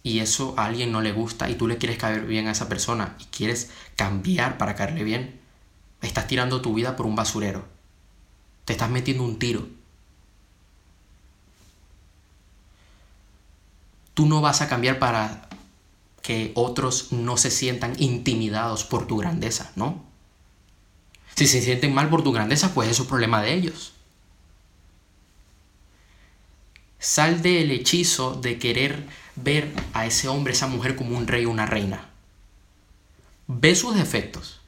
y 0.03 0.19
eso 0.19 0.53
a 0.55 0.65
alguien 0.65 0.91
no 0.91 1.01
le 1.01 1.13
gusta 1.13 1.49
y 1.49 1.55
tú 1.55 1.67
le 1.67 1.79
quieres 1.79 1.97
caer 1.97 2.27
bien 2.27 2.47
a 2.47 2.51
esa 2.51 2.69
persona 2.69 3.15
y 3.19 3.25
quieres 3.25 3.71
cambiar 3.95 4.59
para 4.59 4.75
caerle 4.75 5.03
bien, 5.03 5.39
estás 6.03 6.27
tirando 6.27 6.61
tu 6.61 6.75
vida 6.75 6.95
por 6.95 7.07
un 7.07 7.15
basurero. 7.15 7.72
Te 8.65 8.73
estás 8.73 8.89
metiendo 8.89 9.23
un 9.23 9.39
tiro 9.39 9.67
Tú 14.13 14.27
no 14.27 14.41
vas 14.41 14.61
a 14.61 14.69
cambiar 14.69 14.99
para 14.99 15.49
que 16.21 16.51
otros 16.55 17.11
no 17.11 17.37
se 17.37 17.51
sientan 17.51 17.95
intimidados 18.01 18.83
por 18.83 19.07
tu 19.07 19.17
grandeza, 19.17 19.71
¿no? 19.75 20.03
Si 21.35 21.47
se 21.47 21.61
sienten 21.61 21.93
mal 21.93 22.09
por 22.09 22.23
tu 22.23 22.31
grandeza, 22.31 22.73
pues 22.73 22.89
es 22.89 22.99
un 22.99 23.07
problema 23.07 23.41
de 23.41 23.53
ellos. 23.53 23.93
Sal 26.99 27.41
del 27.41 27.71
hechizo 27.71 28.35
de 28.35 28.59
querer 28.59 29.07
ver 29.35 29.73
a 29.93 30.05
ese 30.05 30.27
hombre, 30.27 30.53
esa 30.53 30.67
mujer 30.67 30.95
como 30.95 31.17
un 31.17 31.27
rey 31.27 31.45
o 31.45 31.49
una 31.49 31.65
reina. 31.65 32.09
Ve 33.47 33.75
sus 33.75 33.95
defectos. 33.95 34.61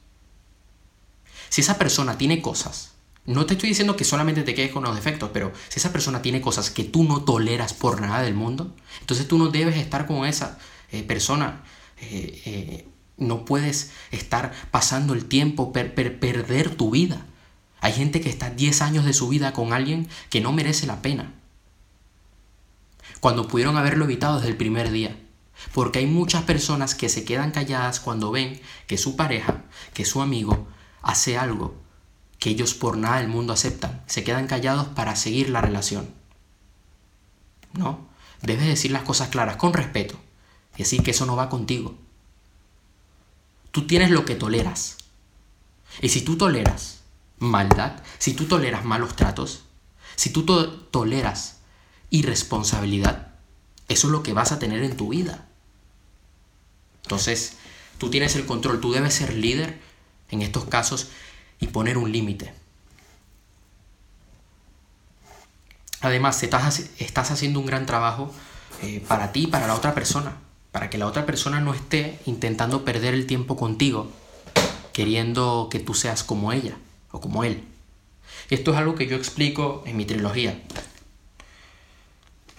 Si 1.50 1.62
esa 1.62 1.78
persona 1.78 2.18
tiene 2.18 2.42
cosas 2.42 2.95
no 3.26 3.46
te 3.46 3.56
estoy 3.56 3.70
diciendo 3.70 3.96
que 3.96 4.04
solamente 4.04 4.44
te 4.44 4.54
quedes 4.54 4.72
con 4.72 4.84
los 4.84 4.96
defectos, 4.96 5.32
pero 5.34 5.52
si 5.70 5.80
esa 5.80 5.92
persona 5.92 6.22
tiene 6.22 6.42
cosas 6.42 6.70
que 6.70 6.84
tú 6.84 7.04
no 7.04 7.24
toleras 7.24 7.74
por 7.74 8.00
nada 8.00 8.22
del 8.22 8.36
mundo, 8.36 8.76
entonces 9.02 9.28
tú 9.28 9.40
no 9.40 9.48
debes 9.48 9.78
estar 9.78 10.06
con 10.06 10.26
esa 10.26 10.60
eh, 10.92 11.02
persona. 11.02 11.64
Eh, 12.02 12.42
eh, 12.46 12.88
no 13.18 13.46
puedes 13.46 13.92
estar 14.12 14.52
pasando 14.70 15.14
el 15.14 15.26
tiempo, 15.26 15.74
perder 15.74 16.76
tu 16.76 16.92
vida. 16.92 17.26
Hay 17.80 17.94
gente 17.94 18.22
que 18.22 18.30
está 18.30 18.50
10 18.50 18.82
años 18.82 19.06
de 19.06 19.14
su 19.14 19.28
vida 19.28 19.54
con 19.54 19.74
alguien 19.74 20.08
que 20.30 20.42
no 20.42 20.52
merece 20.52 20.86
la 20.86 21.02
pena. 21.02 21.34
Cuando 23.22 23.48
pudieron 23.48 23.78
haberlo 23.78 24.06
evitado 24.06 24.36
desde 24.36 24.50
el 24.50 24.58
primer 24.58 24.92
día. 24.92 25.18
Porque 25.74 26.00
hay 26.00 26.06
muchas 26.06 26.44
personas 26.44 26.94
que 26.94 27.10
se 27.10 27.24
quedan 27.24 27.52
calladas 27.52 28.00
cuando 28.02 28.30
ven 28.30 28.60
que 28.88 28.98
su 28.98 29.16
pareja, 29.16 29.64
que 29.94 30.04
su 30.04 30.22
amigo, 30.22 30.68
hace 31.02 31.38
algo 31.38 31.85
que 32.46 32.52
ellos 32.52 32.76
por 32.76 32.96
nada 32.96 33.18
del 33.18 33.28
mundo 33.28 33.54
aceptan. 33.54 34.04
Se 34.06 34.24
quedan 34.24 34.46
callados 34.46 34.90
para 34.90 35.16
seguir 35.16 35.50
la 35.50 35.62
relación. 35.62 36.08
No, 37.74 38.08
debes 38.44 38.68
decir 38.68 38.92
las 38.92 39.02
cosas 39.02 39.30
claras, 39.30 39.56
con 39.56 39.74
respeto. 39.74 40.16
Y 40.76 40.84
decir 40.84 41.02
que 41.02 41.10
eso 41.10 41.26
no 41.26 41.36
va 41.36 41.50
contigo. 41.50 41.98
Tú 43.72 43.88
tienes 43.88 44.12
lo 44.12 44.26
que 44.26 44.36
toleras. 44.36 44.98
Y 46.04 46.10
si 46.10 46.22
tú 46.22 46.38
toleras 46.38 47.00
maldad, 47.40 48.04
si 48.20 48.36
tú 48.36 48.46
toleras 48.46 48.86
malos 48.86 49.16
tratos, 49.16 49.64
si 50.16 50.30
tú 50.30 50.46
toleras 50.46 51.62
irresponsabilidad, 52.12 53.34
eso 53.88 54.06
es 54.06 54.12
lo 54.12 54.22
que 54.22 54.34
vas 54.34 54.52
a 54.52 54.60
tener 54.60 54.84
en 54.84 54.96
tu 54.96 55.10
vida. 55.10 55.48
Entonces, 57.02 57.58
tú 57.98 58.12
tienes 58.12 58.36
el 58.36 58.46
control, 58.46 58.82
tú 58.82 58.92
debes 58.92 59.16
ser 59.16 59.34
líder 59.34 59.82
en 60.30 60.44
estos 60.44 60.66
casos 60.66 61.08
y 61.60 61.68
poner 61.68 61.98
un 61.98 62.12
límite. 62.12 62.54
Además, 66.02 66.42
estás, 66.44 66.92
estás 67.00 67.32
haciendo 67.32 67.60
un 67.60 67.66
gran 67.66 67.86
trabajo 67.86 68.32
eh, 68.84 69.04
para 69.08 69.32
ti 69.32 69.44
y 69.44 69.48
para 69.48 69.68
la 69.68 69.74
otra 69.74 69.96
persona, 69.96 70.38
para 70.72 70.90
que 70.90 70.98
la 70.98 71.08
otra 71.08 71.26
persona 71.26 71.62
no 71.62 71.74
esté 71.74 72.20
intentando 72.26 72.86
perder 72.86 73.14
el 73.14 73.26
tiempo 73.26 73.56
contigo, 73.56 74.12
queriendo 74.94 75.68
que 75.72 75.80
tú 75.80 75.94
seas 75.94 76.24
como 76.24 76.52
ella 76.52 76.78
o 77.12 77.22
como 77.22 77.44
él. 77.44 77.64
Esto 78.50 78.72
es 78.72 78.78
algo 78.78 78.96
que 78.96 79.08
yo 79.08 79.16
explico 79.16 79.84
en 79.86 79.98
mi 79.98 80.06
trilogía. 80.06 80.62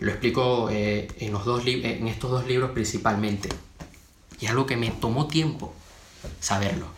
Lo 0.00 0.10
explico 0.10 0.68
eh, 0.70 1.08
en, 1.20 1.32
los 1.32 1.44
dos 1.44 1.64
en 1.66 2.08
estos 2.08 2.30
dos 2.30 2.46
libros 2.46 2.72
principalmente. 2.72 3.48
Y 4.40 4.46
es 4.46 4.50
algo 4.50 4.66
que 4.66 4.76
me 4.76 4.90
tomó 4.90 5.28
tiempo 5.28 5.72
saberlo. 6.40 6.88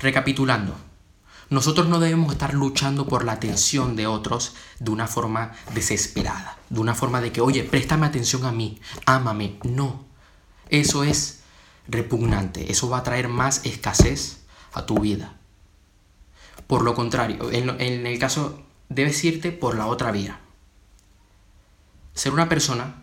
Recapitulando, 0.00 0.74
nosotros 1.50 1.88
no 1.88 1.98
debemos 1.98 2.32
estar 2.32 2.54
luchando 2.54 3.08
por 3.08 3.24
la 3.24 3.32
atención 3.32 3.96
de 3.96 4.06
otros 4.06 4.54
de 4.78 4.92
una 4.92 5.08
forma 5.08 5.52
desesperada, 5.74 6.56
de 6.68 6.78
una 6.78 6.94
forma 6.94 7.20
de 7.20 7.32
que, 7.32 7.40
oye, 7.40 7.64
préstame 7.64 8.06
atención 8.06 8.44
a 8.46 8.52
mí, 8.52 8.80
ámame. 9.04 9.58
No, 9.64 10.04
eso 10.68 11.02
es 11.02 11.40
repugnante, 11.88 12.70
eso 12.70 12.88
va 12.88 12.98
a 12.98 13.02
traer 13.02 13.28
más 13.28 13.66
escasez 13.66 14.44
a 14.72 14.86
tu 14.86 15.00
vida. 15.00 15.36
Por 16.68 16.82
lo 16.82 16.94
contrario, 16.94 17.50
en, 17.50 18.06
el 18.06 18.18
caso, 18.20 18.62
debes 18.88 19.22
irte 19.24 19.50
por 19.50 19.76
la 19.76 19.88
otra 19.88 20.12
vía. 20.12 20.38
Ser 22.14 22.32
una 22.32 22.48
persona 22.48 23.02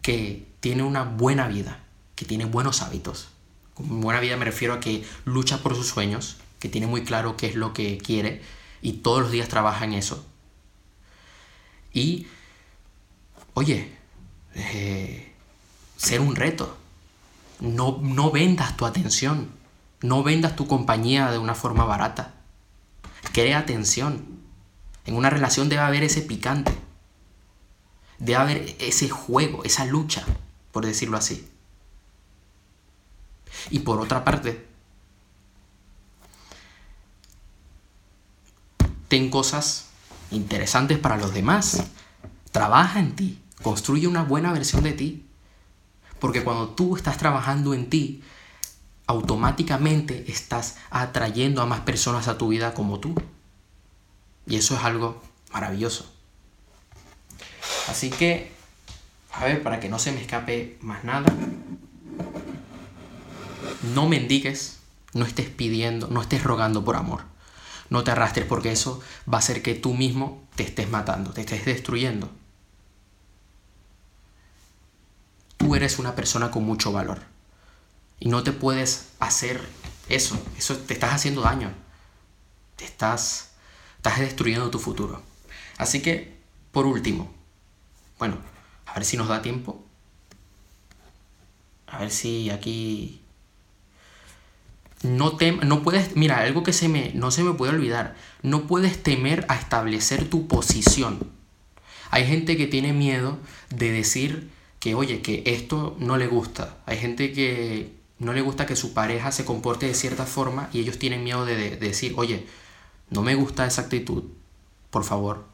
que 0.00 0.46
tiene 0.60 0.84
una 0.84 1.02
buena 1.02 1.48
vida, 1.48 1.80
que 2.14 2.24
tiene 2.24 2.44
buenos 2.44 2.82
hábitos. 2.82 3.30
Con 3.74 4.00
buena 4.00 4.20
vida 4.20 4.36
me 4.36 4.44
refiero 4.44 4.74
a 4.74 4.80
que 4.80 5.04
lucha 5.24 5.58
por 5.58 5.74
sus 5.74 5.88
sueños, 5.88 6.36
que 6.62 6.68
tiene 6.68 6.86
muy 6.86 7.02
claro 7.02 7.36
qué 7.36 7.48
es 7.48 7.56
lo 7.56 7.72
que 7.72 7.98
quiere 7.98 8.40
y 8.82 8.92
todos 8.98 9.22
los 9.22 9.32
días 9.32 9.48
trabaja 9.48 9.84
en 9.84 9.94
eso. 9.94 10.24
Y, 11.92 12.28
oye, 13.54 13.92
eh, 14.54 15.34
ser 15.96 16.20
un 16.20 16.36
reto. 16.36 16.78
No, 17.58 17.98
no 18.00 18.30
vendas 18.30 18.76
tu 18.76 18.86
atención. 18.86 19.50
No 20.02 20.22
vendas 20.22 20.54
tu 20.54 20.68
compañía 20.68 21.32
de 21.32 21.38
una 21.38 21.56
forma 21.56 21.84
barata. 21.84 22.34
Crea 23.32 23.58
atención. 23.58 24.24
En 25.04 25.16
una 25.16 25.30
relación 25.30 25.68
debe 25.68 25.82
haber 25.82 26.04
ese 26.04 26.22
picante. 26.22 26.72
Debe 28.20 28.36
haber 28.36 28.76
ese 28.78 29.10
juego, 29.10 29.64
esa 29.64 29.84
lucha, 29.84 30.24
por 30.70 30.86
decirlo 30.86 31.16
así. 31.16 31.50
Y 33.70 33.80
por 33.80 34.00
otra 34.00 34.22
parte, 34.22 34.71
ten 39.12 39.28
cosas 39.28 39.88
interesantes 40.30 40.98
para 40.98 41.18
los 41.18 41.34
demás. 41.34 41.84
Trabaja 42.50 42.98
en 42.98 43.14
ti, 43.14 43.38
construye 43.60 44.06
una 44.08 44.22
buena 44.22 44.54
versión 44.54 44.84
de 44.84 44.92
ti. 44.92 45.26
Porque 46.18 46.42
cuando 46.42 46.70
tú 46.70 46.96
estás 46.96 47.18
trabajando 47.18 47.74
en 47.74 47.90
ti, 47.90 48.22
automáticamente 49.06 50.24
estás 50.32 50.76
atrayendo 50.88 51.60
a 51.60 51.66
más 51.66 51.80
personas 51.80 52.26
a 52.26 52.38
tu 52.38 52.48
vida 52.48 52.72
como 52.72 53.00
tú. 53.00 53.14
Y 54.46 54.56
eso 54.56 54.76
es 54.76 54.82
algo 54.82 55.22
maravilloso. 55.52 56.10
Así 57.88 58.08
que, 58.08 58.50
a 59.30 59.44
ver, 59.44 59.62
para 59.62 59.78
que 59.78 59.90
no 59.90 59.98
se 59.98 60.12
me 60.12 60.22
escape 60.22 60.78
más 60.80 61.04
nada, 61.04 61.30
no 63.92 64.08
mendigues, 64.08 64.78
no 65.12 65.26
estés 65.26 65.50
pidiendo, 65.50 66.08
no 66.08 66.22
estés 66.22 66.42
rogando 66.42 66.82
por 66.82 66.96
amor. 66.96 67.31
No 67.92 68.04
te 68.04 68.10
arrastres 68.10 68.46
porque 68.46 68.72
eso 68.72 69.02
va 69.30 69.36
a 69.36 69.40
hacer 69.40 69.62
que 69.62 69.74
tú 69.74 69.92
mismo 69.92 70.42
te 70.56 70.62
estés 70.62 70.88
matando, 70.88 71.34
te 71.34 71.42
estés 71.42 71.66
destruyendo. 71.66 72.30
Tú 75.58 75.74
eres 75.74 75.98
una 75.98 76.14
persona 76.14 76.50
con 76.50 76.64
mucho 76.64 76.90
valor. 76.90 77.20
Y 78.18 78.30
no 78.30 78.42
te 78.44 78.52
puedes 78.52 79.10
hacer 79.20 79.60
eso. 80.08 80.42
Eso 80.56 80.78
te 80.78 80.94
estás 80.94 81.12
haciendo 81.12 81.42
daño. 81.42 81.70
Te 82.76 82.86
estás, 82.86 83.50
estás 83.98 84.20
destruyendo 84.20 84.70
tu 84.70 84.78
futuro. 84.78 85.22
Así 85.76 86.00
que, 86.00 86.40
por 86.70 86.86
último, 86.86 87.30
bueno, 88.18 88.38
a 88.86 88.94
ver 88.94 89.04
si 89.04 89.18
nos 89.18 89.28
da 89.28 89.42
tiempo. 89.42 89.84
A 91.88 91.98
ver 91.98 92.10
si 92.10 92.48
aquí 92.48 93.21
no, 95.02 95.36
no 95.64 95.82
puedes, 95.82 96.16
mira, 96.16 96.40
algo 96.40 96.62
que 96.62 96.72
se 96.72 96.88
me, 96.88 97.12
no 97.14 97.30
se 97.30 97.42
me 97.42 97.54
puede 97.54 97.72
olvidar, 97.72 98.16
no 98.42 98.66
puedes 98.66 99.02
temer 99.02 99.44
a 99.48 99.56
establecer 99.56 100.28
tu 100.28 100.46
posición. 100.46 101.30
Hay 102.10 102.26
gente 102.26 102.56
que 102.56 102.66
tiene 102.66 102.92
miedo 102.92 103.38
de 103.70 103.90
decir 103.90 104.50
que, 104.78 104.94
oye, 104.94 105.22
que 105.22 105.42
esto 105.46 105.96
no 105.98 106.16
le 106.16 106.26
gusta. 106.26 106.78
Hay 106.86 106.98
gente 106.98 107.32
que 107.32 107.94
no 108.18 108.32
le 108.32 108.42
gusta 108.42 108.66
que 108.66 108.76
su 108.76 108.92
pareja 108.94 109.32
se 109.32 109.44
comporte 109.44 109.86
de 109.86 109.94
cierta 109.94 110.26
forma 110.26 110.68
y 110.72 110.80
ellos 110.80 110.98
tienen 110.98 111.24
miedo 111.24 111.44
de, 111.44 111.56
de 111.56 111.76
decir, 111.76 112.14
oye, 112.16 112.46
no 113.10 113.22
me 113.22 113.34
gusta 113.34 113.66
esa 113.66 113.82
actitud, 113.82 114.24
por 114.90 115.04
favor, 115.04 115.44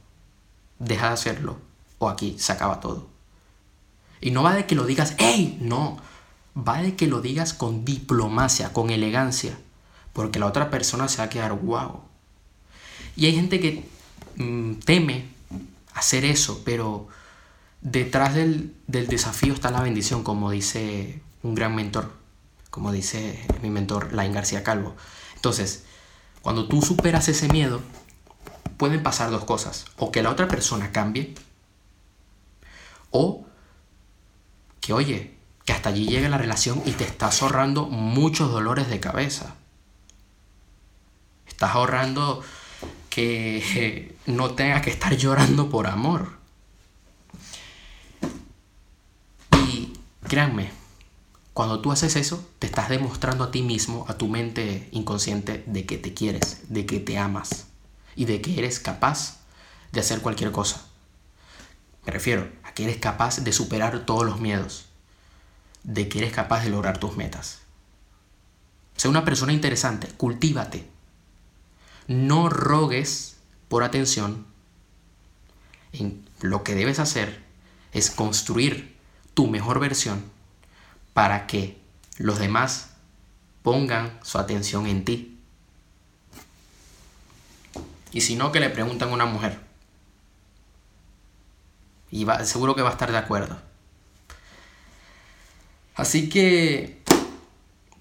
deja 0.78 1.08
de 1.08 1.14
hacerlo 1.14 1.58
o 1.98 2.08
aquí 2.08 2.36
se 2.38 2.52
acaba 2.52 2.80
todo. 2.80 3.08
Y 4.20 4.30
no 4.30 4.42
va 4.42 4.54
de 4.54 4.66
que 4.66 4.74
lo 4.74 4.84
digas, 4.84 5.14
¡hey! 5.18 5.58
No, 5.60 5.98
va 6.56 6.82
de 6.82 6.96
que 6.96 7.06
lo 7.06 7.20
digas 7.20 7.52
con 7.52 7.84
diplomacia, 7.84 8.72
con 8.72 8.90
elegancia, 8.90 9.58
porque 10.12 10.38
la 10.38 10.46
otra 10.46 10.70
persona 10.70 11.08
se 11.08 11.18
va 11.18 11.24
a 11.24 11.28
quedar 11.30 11.52
wow. 11.52 12.00
Y 13.16 13.26
hay 13.26 13.34
gente 13.34 13.60
que 13.60 13.88
mm, 14.36 14.74
teme 14.84 15.26
hacer 15.94 16.24
eso, 16.24 16.62
pero 16.64 17.08
detrás 17.80 18.34
del, 18.34 18.74
del 18.86 19.08
desafío 19.08 19.54
está 19.54 19.70
la 19.70 19.82
bendición, 19.82 20.22
como 20.22 20.50
dice 20.50 21.20
un 21.42 21.54
gran 21.54 21.74
mentor, 21.74 22.12
como 22.70 22.92
dice 22.92 23.46
mi 23.62 23.70
mentor 23.70 24.12
Lain 24.12 24.32
García 24.32 24.62
Calvo. 24.62 24.94
Entonces, 25.34 25.84
cuando 26.42 26.68
tú 26.68 26.82
superas 26.82 27.28
ese 27.28 27.48
miedo, 27.48 27.80
pueden 28.76 29.02
pasar 29.02 29.30
dos 29.30 29.44
cosas. 29.44 29.86
O 29.98 30.10
que 30.10 30.22
la 30.22 30.30
otra 30.30 30.48
persona 30.48 30.92
cambie, 30.92 31.34
o 33.10 33.46
que, 34.80 34.92
oye, 34.92 35.37
que 35.68 35.74
hasta 35.74 35.90
allí 35.90 36.06
llegue 36.06 36.30
la 36.30 36.38
relación 36.38 36.80
y 36.86 36.92
te 36.92 37.04
estás 37.04 37.42
ahorrando 37.42 37.88
muchos 37.88 38.50
dolores 38.50 38.88
de 38.88 39.00
cabeza. 39.00 39.54
Estás 41.46 41.74
ahorrando 41.74 42.42
que 43.10 44.16
no 44.26 44.52
tengas 44.52 44.80
que 44.80 44.88
estar 44.88 45.14
llorando 45.14 45.68
por 45.68 45.86
amor. 45.86 46.38
Y 49.68 49.92
créanme, 50.26 50.70
cuando 51.52 51.82
tú 51.82 51.92
haces 51.92 52.16
eso, 52.16 52.42
te 52.58 52.66
estás 52.66 52.88
demostrando 52.88 53.44
a 53.44 53.50
ti 53.50 53.60
mismo, 53.60 54.06
a 54.08 54.16
tu 54.16 54.26
mente 54.26 54.88
inconsciente, 54.92 55.64
de 55.66 55.84
que 55.84 55.98
te 55.98 56.14
quieres, 56.14 56.62
de 56.70 56.86
que 56.86 56.98
te 56.98 57.18
amas 57.18 57.66
y 58.16 58.24
de 58.24 58.40
que 58.40 58.58
eres 58.58 58.80
capaz 58.80 59.40
de 59.92 60.00
hacer 60.00 60.22
cualquier 60.22 60.50
cosa. 60.50 60.86
Me 62.06 62.12
refiero 62.14 62.48
a 62.64 62.72
que 62.72 62.84
eres 62.84 62.96
capaz 62.96 63.40
de 63.40 63.52
superar 63.52 64.06
todos 64.06 64.24
los 64.24 64.40
miedos, 64.40 64.87
de 65.82 66.08
que 66.08 66.18
eres 66.18 66.32
capaz 66.32 66.64
de 66.64 66.70
lograr 66.70 66.98
tus 66.98 67.16
metas. 67.16 67.60
Sé 68.96 69.08
una 69.08 69.24
persona 69.24 69.52
interesante, 69.52 70.08
cultívate. 70.08 70.88
No 72.08 72.48
rogues 72.48 73.36
por 73.68 73.84
atención. 73.84 74.46
En 75.92 76.28
lo 76.40 76.64
que 76.64 76.74
debes 76.74 76.98
hacer 76.98 77.42
es 77.92 78.10
construir 78.10 78.96
tu 79.34 79.46
mejor 79.46 79.78
versión 79.78 80.24
para 81.14 81.46
que 81.46 81.80
los 82.16 82.38
demás 82.38 82.90
pongan 83.62 84.18
su 84.22 84.38
atención 84.38 84.86
en 84.86 85.04
ti. 85.04 85.38
Y 88.12 88.22
si 88.22 88.36
no, 88.36 88.52
que 88.52 88.60
le 88.60 88.70
preguntan 88.70 89.10
a 89.10 89.14
una 89.14 89.26
mujer. 89.26 89.60
Y 92.10 92.24
va, 92.24 92.44
seguro 92.44 92.74
que 92.74 92.82
va 92.82 92.88
a 92.88 92.92
estar 92.92 93.12
de 93.12 93.18
acuerdo. 93.18 93.67
Así 95.98 96.28
que 96.28 97.02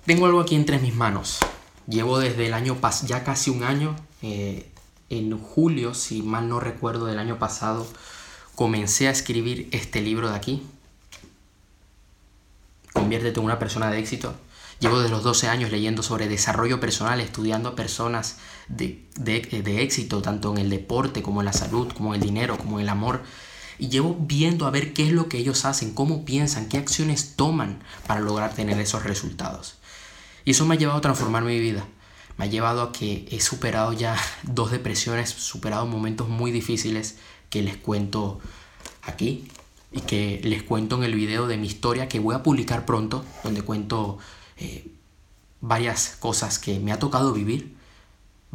tengo 0.06 0.28
algo 0.28 0.40
aquí 0.40 0.54
entre 0.56 0.78
mis 0.78 0.94
manos. 0.94 1.40
Llevo 1.88 2.20
desde 2.20 2.46
el 2.46 2.54
año 2.54 2.76
pasado, 2.76 3.08
ya 3.08 3.24
casi 3.24 3.50
un 3.50 3.64
año, 3.64 3.96
eh, 4.22 4.70
en 5.10 5.36
julio, 5.40 5.96
si 5.96 6.22
mal 6.22 6.48
no 6.48 6.60
recuerdo, 6.60 7.08
del 7.08 7.18
año 7.18 7.40
pasado, 7.40 7.88
comencé 8.54 9.08
a 9.08 9.12
escribir 9.12 9.68
este 9.72 10.02
libro 10.02 10.30
de 10.30 10.36
aquí. 10.36 10.64
Conviértete 12.94 13.40
en 13.40 13.46
una 13.46 13.58
persona 13.58 13.90
de 13.90 13.98
éxito. 13.98 14.36
Llevo 14.80 15.00
desde 15.00 15.10
los 15.10 15.24
12 15.24 15.48
años 15.48 15.72
leyendo 15.72 16.04
sobre 16.04 16.28
desarrollo 16.28 16.80
personal, 16.80 17.20
estudiando 17.20 17.70
a 17.70 17.76
personas 17.76 18.38
de, 18.68 19.04
de 19.16 19.82
éxito, 19.82 20.22
tanto 20.22 20.52
en 20.52 20.60
el 20.60 20.70
deporte 20.70 21.24
como 21.24 21.42
en 21.42 21.46
la 21.46 21.54
salud, 21.54 21.92
como 21.94 22.14
en 22.14 22.22
el 22.22 22.28
dinero, 22.28 22.60
como 22.60 22.78
en 22.78 22.84
el 22.84 22.90
amor 22.90 23.24
y 23.80 23.90
llevo 23.90 24.16
viendo 24.20 24.66
a 24.66 24.72
ver 24.72 24.94
qué 24.94 25.04
es 25.08 25.12
lo 25.12 25.30
que 25.30 25.38
ellos 25.38 25.66
hacen, 25.66 25.94
cómo 25.94 26.26
piensan, 26.26 26.68
qué 26.68 26.78
acciones 26.78 27.36
toman 27.36 27.80
para 28.08 28.22
lograr 28.22 28.54
tener 28.54 28.80
esos 28.80 29.04
resultados. 29.04 29.76
Y 30.46 30.52
eso 30.52 30.66
me 30.66 30.76
ha 30.76 30.78
llevado 30.78 31.00
a 31.00 31.02
transformar 31.02 31.44
mi 31.44 31.60
vida. 31.60 31.86
Me 32.38 32.46
ha 32.46 32.48
llevado 32.48 32.82
a 32.82 32.92
que 32.92 33.28
he 33.32 33.42
superado 33.42 33.94
ya 33.94 34.18
dos 34.44 34.72
depresiones, 34.72 35.30
superado 35.30 35.86
momentos 35.86 36.30
muy 36.30 36.52
difíciles 36.52 37.18
que 37.50 37.62
les 37.62 37.78
cuento 37.78 38.40
aquí 39.04 39.48
y 39.92 40.02
que 40.02 40.42
les 40.44 40.64
cuento 40.64 40.98
en 40.98 41.04
el 41.04 41.16
video 41.16 41.48
de 41.48 41.58
mi 41.58 41.68
historia 41.68 42.08
que 42.08 42.20
voy 42.20 42.36
a 42.36 42.44
publicar 42.44 42.86
pronto, 42.86 43.24
donde 43.44 43.62
cuento 43.62 44.18
eh, 44.58 44.88
varias 45.62 46.18
cosas 46.20 46.60
que 46.60 46.80
me 46.80 46.92
ha 46.92 47.00
tocado 47.00 47.34
vivir. 47.34 47.76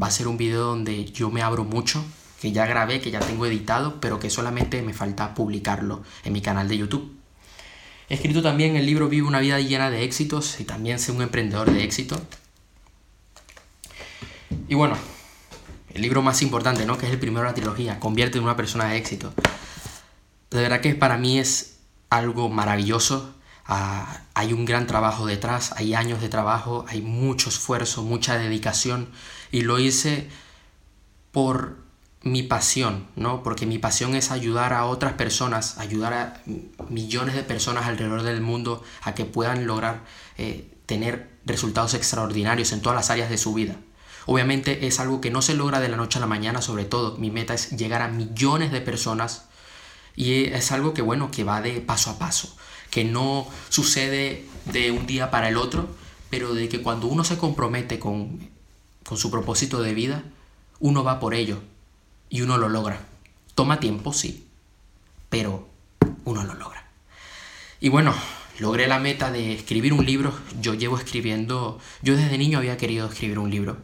Va 0.00 0.06
a 0.08 0.10
ser 0.10 0.28
un 0.28 0.36
video 0.36 0.64
donde 0.64 1.04
yo 1.06 1.30
me 1.30 1.42
abro 1.42 1.64
mucho, 1.64 2.04
que 2.42 2.50
ya 2.50 2.66
grabé, 2.66 3.00
que 3.00 3.12
ya 3.12 3.20
tengo 3.20 3.46
editado, 3.46 4.00
pero 4.00 4.18
que 4.18 4.28
solamente 4.28 4.82
me 4.82 4.92
falta 4.92 5.32
publicarlo 5.32 6.02
en 6.24 6.32
mi 6.32 6.40
canal 6.42 6.66
de 6.66 6.76
YouTube. 6.76 7.16
He 8.08 8.14
escrito 8.14 8.42
también 8.42 8.74
el 8.74 8.84
libro 8.84 9.08
Vive 9.08 9.28
una 9.28 9.38
vida 9.38 9.60
llena 9.60 9.90
de 9.90 10.02
éxitos 10.02 10.58
y 10.58 10.64
también 10.64 10.98
sé 10.98 11.12
un 11.12 11.22
emprendedor 11.22 11.70
de 11.70 11.84
éxito. 11.84 12.20
Y 14.66 14.74
bueno, 14.74 14.96
el 15.94 16.02
libro 16.02 16.20
más 16.20 16.42
importante, 16.42 16.84
¿no? 16.84 16.98
Que 16.98 17.06
es 17.06 17.12
el 17.12 17.20
primero 17.20 17.42
de 17.42 17.50
la 17.50 17.54
trilogía, 17.54 18.00
Convierte 18.00 18.38
en 18.38 18.44
una 18.44 18.56
persona 18.56 18.86
de 18.86 18.96
éxito. 18.96 19.32
De 20.50 20.62
verdad 20.62 20.80
que 20.80 20.96
para 20.96 21.18
mí 21.18 21.38
es 21.38 21.78
algo 22.10 22.48
maravilloso. 22.48 23.36
Ah, 23.66 24.22
hay 24.34 24.52
un 24.52 24.64
gran 24.64 24.88
trabajo 24.88 25.26
detrás, 25.26 25.74
hay 25.76 25.94
años 25.94 26.20
de 26.20 26.28
trabajo, 26.28 26.86
hay 26.88 27.02
mucho 27.02 27.50
esfuerzo, 27.50 28.02
mucha 28.02 28.36
dedicación 28.36 29.10
y 29.52 29.60
lo 29.60 29.78
hice 29.78 30.28
por 31.30 31.81
mi 32.22 32.42
pasión, 32.42 33.06
¿no? 33.16 33.42
Porque 33.42 33.66
mi 33.66 33.78
pasión 33.78 34.14
es 34.14 34.30
ayudar 34.30 34.72
a 34.72 34.84
otras 34.84 35.14
personas, 35.14 35.78
ayudar 35.78 36.12
a 36.12 36.42
millones 36.88 37.34
de 37.34 37.42
personas 37.42 37.86
alrededor 37.86 38.22
del 38.22 38.40
mundo 38.40 38.82
a 39.02 39.14
que 39.14 39.24
puedan 39.24 39.66
lograr 39.66 40.04
eh, 40.38 40.70
tener 40.86 41.30
resultados 41.44 41.94
extraordinarios 41.94 42.72
en 42.72 42.80
todas 42.80 42.96
las 42.96 43.10
áreas 43.10 43.28
de 43.28 43.38
su 43.38 43.54
vida. 43.54 43.76
Obviamente 44.26 44.86
es 44.86 45.00
algo 45.00 45.20
que 45.20 45.32
no 45.32 45.42
se 45.42 45.54
logra 45.54 45.80
de 45.80 45.88
la 45.88 45.96
noche 45.96 46.18
a 46.18 46.20
la 46.20 46.28
mañana, 46.28 46.62
sobre 46.62 46.84
todo. 46.84 47.16
Mi 47.18 47.32
meta 47.32 47.54
es 47.54 47.70
llegar 47.70 48.02
a 48.02 48.08
millones 48.08 48.70
de 48.70 48.80
personas 48.80 49.46
y 50.14 50.44
es 50.44 50.70
algo 50.70 50.94
que, 50.94 51.02
bueno, 51.02 51.32
que 51.32 51.42
va 51.42 51.60
de 51.60 51.80
paso 51.80 52.10
a 52.10 52.18
paso, 52.18 52.56
que 52.90 53.04
no 53.04 53.48
sucede 53.68 54.46
de 54.66 54.92
un 54.92 55.06
día 55.06 55.32
para 55.32 55.48
el 55.48 55.56
otro, 55.56 55.88
pero 56.30 56.54
de 56.54 56.68
que 56.68 56.82
cuando 56.82 57.08
uno 57.08 57.24
se 57.24 57.36
compromete 57.36 57.98
con, 57.98 58.48
con 59.04 59.18
su 59.18 59.28
propósito 59.28 59.82
de 59.82 59.92
vida, 59.92 60.22
uno 60.78 61.02
va 61.02 61.18
por 61.18 61.34
ello 61.34 61.60
y 62.32 62.40
uno 62.40 62.56
lo 62.56 62.70
logra. 62.70 62.98
Toma 63.54 63.78
tiempo, 63.78 64.14
sí, 64.14 64.48
pero 65.28 65.68
uno 66.24 66.42
lo 66.44 66.54
logra. 66.54 66.88
Y 67.78 67.90
bueno, 67.90 68.14
logré 68.58 68.88
la 68.88 68.98
meta 68.98 69.30
de 69.30 69.52
escribir 69.52 69.92
un 69.92 70.06
libro. 70.06 70.32
Yo 70.58 70.72
llevo 70.72 70.96
escribiendo, 70.96 71.78
yo 72.00 72.16
desde 72.16 72.38
niño 72.38 72.56
había 72.56 72.78
querido 72.78 73.06
escribir 73.06 73.38
un 73.38 73.50
libro. 73.50 73.76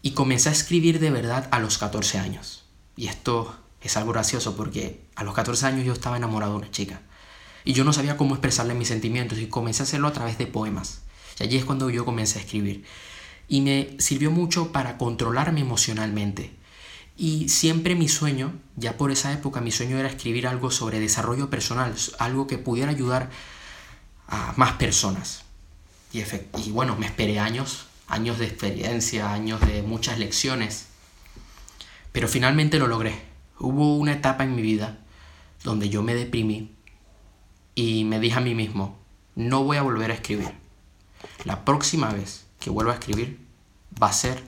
Y 0.00 0.12
comencé 0.12 0.48
a 0.48 0.52
escribir 0.52 0.98
de 0.98 1.10
verdad 1.10 1.46
a 1.50 1.60
los 1.60 1.76
14 1.76 2.18
años. 2.18 2.64
Y 2.96 3.08
esto 3.08 3.54
es 3.82 3.98
algo 3.98 4.12
gracioso 4.12 4.56
porque 4.56 5.02
a 5.14 5.22
los 5.22 5.34
14 5.34 5.66
años 5.66 5.84
yo 5.84 5.92
estaba 5.92 6.16
enamorado 6.16 6.52
de 6.52 6.58
una 6.60 6.70
chica. 6.70 7.02
Y 7.66 7.74
yo 7.74 7.84
no 7.84 7.92
sabía 7.92 8.16
cómo 8.16 8.34
expresarle 8.34 8.72
mis 8.72 8.88
sentimientos 8.88 9.38
y 9.38 9.48
comencé 9.48 9.82
a 9.82 9.84
hacerlo 9.84 10.08
a 10.08 10.12
través 10.14 10.38
de 10.38 10.46
poemas. 10.46 11.02
Y 11.38 11.42
allí 11.42 11.58
es 11.58 11.66
cuando 11.66 11.90
yo 11.90 12.06
comencé 12.06 12.38
a 12.38 12.42
escribir. 12.42 12.86
Y 13.46 13.60
me 13.60 13.94
sirvió 13.98 14.30
mucho 14.30 14.72
para 14.72 14.96
controlarme 14.96 15.60
emocionalmente. 15.60 16.56
Y 17.16 17.48
siempre 17.48 17.94
mi 17.94 18.08
sueño, 18.08 18.52
ya 18.76 18.98
por 18.98 19.10
esa 19.10 19.32
época, 19.32 19.60
mi 19.60 19.70
sueño 19.70 19.98
era 19.98 20.08
escribir 20.08 20.46
algo 20.46 20.70
sobre 20.70 21.00
desarrollo 21.00 21.48
personal, 21.48 21.94
algo 22.18 22.46
que 22.46 22.58
pudiera 22.58 22.90
ayudar 22.90 23.30
a 24.28 24.52
más 24.56 24.72
personas. 24.72 25.44
Y, 26.12 26.20
y 26.20 26.70
bueno, 26.72 26.96
me 26.96 27.06
esperé 27.06 27.38
años, 27.38 27.86
años 28.06 28.38
de 28.38 28.46
experiencia, 28.46 29.32
años 29.32 29.60
de 29.62 29.82
muchas 29.82 30.18
lecciones. 30.18 30.86
Pero 32.12 32.28
finalmente 32.28 32.78
lo 32.78 32.86
logré. 32.86 33.22
Hubo 33.58 33.96
una 33.96 34.12
etapa 34.12 34.44
en 34.44 34.54
mi 34.54 34.62
vida 34.62 34.98
donde 35.64 35.88
yo 35.88 36.02
me 36.02 36.14
deprimí 36.14 36.74
y 37.74 38.04
me 38.04 38.20
dije 38.20 38.36
a 38.36 38.40
mí 38.40 38.54
mismo, 38.54 38.98
no 39.34 39.64
voy 39.64 39.78
a 39.78 39.82
volver 39.82 40.10
a 40.10 40.14
escribir. 40.14 40.52
La 41.44 41.64
próxima 41.64 42.10
vez 42.10 42.46
que 42.60 42.70
vuelva 42.70 42.92
a 42.92 42.96
escribir 42.96 43.40
va 44.00 44.08
a 44.08 44.12
ser 44.12 44.42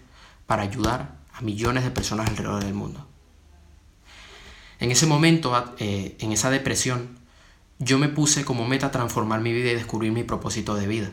para 0.47 0.63
ayudar 0.63 1.18
a 1.38 1.42
millones 1.42 1.85
de 1.85 1.90
personas 1.90 2.29
alrededor 2.29 2.64
del 2.64 2.74
mundo. 2.74 3.07
En 4.81 4.90
ese 4.90 5.07
momento, 5.07 5.74
eh, 5.79 6.16
en 6.18 6.33
esa 6.33 6.51
depresión, 6.51 7.18
yo 7.79 7.98
me 7.98 8.09
puse 8.09 8.44
como 8.44 8.66
meta 8.66 8.90
transformar 8.90 9.40
mi 9.40 9.53
vida 9.53 9.70
y 9.70 9.74
descubrir 9.74 10.11
mi 10.12 10.24
propósito 10.24 10.74
de 10.74 10.88
vida. 10.88 11.12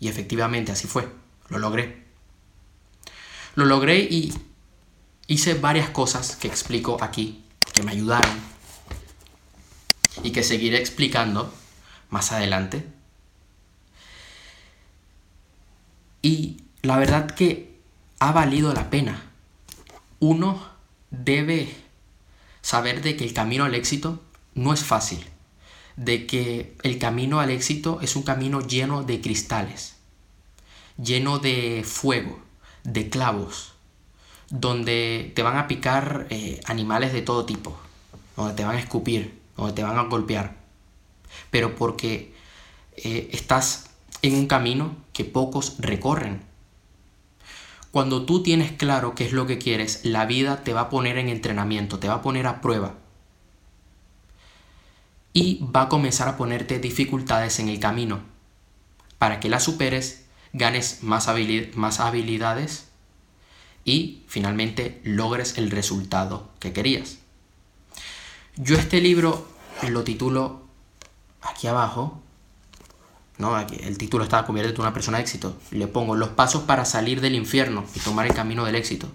Y 0.00 0.08
efectivamente 0.08 0.72
así 0.72 0.88
fue. 0.88 1.08
Lo 1.48 1.58
logré. 1.58 2.06
Lo 3.54 3.66
logré 3.66 4.00
y 4.00 4.32
hice 5.26 5.54
varias 5.54 5.90
cosas 5.90 6.36
que 6.36 6.48
explico 6.48 6.96
aquí, 7.02 7.44
que 7.74 7.82
me 7.82 7.92
ayudaron 7.92 8.52
y 10.22 10.32
que 10.32 10.42
seguiré 10.42 10.78
explicando 10.78 11.52
más 12.08 12.32
adelante. 12.32 12.86
Y 16.22 16.62
la 16.82 16.96
verdad 16.96 17.26
que 17.26 17.78
ha 18.18 18.32
valido 18.32 18.72
la 18.72 18.88
pena. 18.88 19.31
Uno 20.22 20.62
debe 21.10 21.74
saber 22.60 23.02
de 23.02 23.16
que 23.16 23.24
el 23.24 23.34
camino 23.34 23.64
al 23.64 23.74
éxito 23.74 24.22
no 24.54 24.72
es 24.72 24.84
fácil 24.84 25.26
de 25.96 26.26
que 26.26 26.76
el 26.82 26.98
camino 26.98 27.40
al 27.40 27.50
éxito 27.50 28.00
es 28.00 28.16
un 28.16 28.22
camino 28.22 28.60
lleno 28.60 29.02
de 29.02 29.20
cristales, 29.20 29.96
lleno 30.96 31.38
de 31.38 31.82
fuego, 31.84 32.40
de 32.84 33.08
clavos, 33.08 33.72
donde 34.50 35.32
te 35.34 35.42
van 35.42 35.56
a 35.56 35.68
picar 35.68 36.26
eh, 36.30 36.60
animales 36.64 37.12
de 37.12 37.22
todo 37.22 37.44
tipo, 37.44 37.76
donde 38.36 38.54
te 38.54 38.64
van 38.64 38.76
a 38.76 38.80
escupir, 38.80 39.38
donde 39.56 39.74
te 39.74 39.82
van 39.82 39.98
a 39.98 40.04
golpear, 40.04 40.56
pero 41.50 41.76
porque 41.76 42.34
eh, 42.96 43.28
estás 43.32 43.90
en 44.22 44.34
un 44.34 44.46
camino 44.46 44.96
que 45.12 45.24
pocos 45.24 45.76
recorren. 45.78 46.42
Cuando 47.92 48.24
tú 48.24 48.42
tienes 48.42 48.72
claro 48.72 49.14
qué 49.14 49.26
es 49.26 49.32
lo 49.32 49.46
que 49.46 49.58
quieres, 49.58 50.00
la 50.02 50.24
vida 50.24 50.64
te 50.64 50.72
va 50.72 50.80
a 50.80 50.88
poner 50.88 51.18
en 51.18 51.28
entrenamiento, 51.28 51.98
te 51.98 52.08
va 52.08 52.14
a 52.14 52.22
poner 52.22 52.46
a 52.46 52.62
prueba 52.62 52.94
y 55.34 55.60
va 55.64 55.82
a 55.82 55.88
comenzar 55.88 56.26
a 56.26 56.38
ponerte 56.38 56.78
dificultades 56.78 57.58
en 57.58 57.68
el 57.68 57.78
camino. 57.78 58.20
Para 59.18 59.40
que 59.40 59.50
las 59.50 59.64
superes, 59.64 60.24
ganes 60.54 61.02
más, 61.02 61.28
más 61.74 62.00
habilidades 62.00 62.88
y 63.84 64.22
finalmente 64.26 65.00
logres 65.04 65.58
el 65.58 65.70
resultado 65.70 66.50
que 66.60 66.72
querías. 66.72 67.18
Yo 68.56 68.76
este 68.76 69.02
libro 69.02 69.46
lo 69.88 70.02
titulo 70.02 70.62
aquí 71.42 71.66
abajo, 71.66 72.22
el 73.80 73.98
título 73.98 74.24
está 74.24 74.44
Conviértete 74.44 74.76
en 74.76 74.82
una 74.82 74.94
persona 74.94 75.18
de 75.18 75.24
éxito. 75.24 75.56
Le 75.70 75.86
pongo 75.86 76.16
los 76.16 76.30
pasos 76.30 76.62
para 76.62 76.84
salir 76.84 77.20
del 77.20 77.34
infierno 77.34 77.84
y 77.94 78.00
tomar 78.00 78.26
el 78.26 78.34
camino 78.34 78.64
del 78.64 78.76
éxito. 78.76 79.08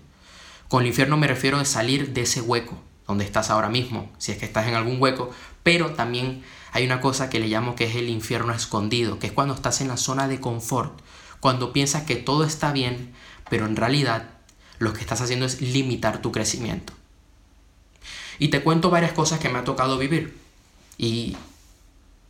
Con 0.67 0.81
el 0.81 0.87
infierno 0.87 1.17
me 1.17 1.27
refiero 1.27 1.57
a 1.57 1.65
salir 1.65 2.13
de 2.13 2.21
ese 2.21 2.41
hueco 2.41 2.81
donde 3.07 3.23
estás 3.23 3.49
ahora 3.49 3.69
mismo, 3.69 4.11
si 4.17 4.33
es 4.33 4.37
que 4.37 4.45
estás 4.45 4.67
en 4.67 4.75
algún 4.75 5.01
hueco, 5.01 5.31
pero 5.63 5.91
también 5.91 6.43
hay 6.73 6.85
una 6.85 6.99
cosa 6.99 7.29
que 7.29 7.39
le 7.39 7.47
llamo 7.47 7.75
que 7.75 7.85
es 7.85 7.95
el 7.95 8.09
infierno 8.09 8.53
escondido, 8.53 9.17
que 9.17 9.27
es 9.27 9.33
cuando 9.33 9.53
estás 9.53 9.79
en 9.79 9.87
la 9.87 9.95
zona 9.95 10.27
de 10.27 10.41
confort, 10.41 10.99
cuando 11.39 11.71
piensas 11.71 12.03
que 12.03 12.17
todo 12.17 12.43
está 12.43 12.73
bien, 12.73 13.13
pero 13.49 13.65
en 13.65 13.77
realidad 13.77 14.29
lo 14.77 14.93
que 14.93 14.99
estás 14.99 15.21
haciendo 15.21 15.45
es 15.45 15.61
limitar 15.61 16.21
tu 16.21 16.33
crecimiento. 16.33 16.93
Y 18.39 18.49
te 18.49 18.61
cuento 18.61 18.89
varias 18.89 19.13
cosas 19.13 19.39
que 19.39 19.49
me 19.49 19.59
ha 19.59 19.63
tocado 19.63 19.97
vivir 19.97 20.37
y 20.97 21.37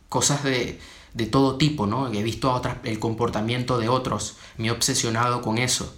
cosas 0.08 0.44
de, 0.44 0.80
de 1.14 1.26
todo 1.26 1.56
tipo, 1.56 1.86
¿no? 1.86 2.12
He 2.12 2.22
visto 2.22 2.52
otras, 2.52 2.78
el 2.84 2.98
comportamiento 2.98 3.78
de 3.78 3.88
otros, 3.88 4.36
me 4.56 4.68
he 4.68 4.70
obsesionado 4.70 5.42
con 5.42 5.58
eso, 5.58 5.94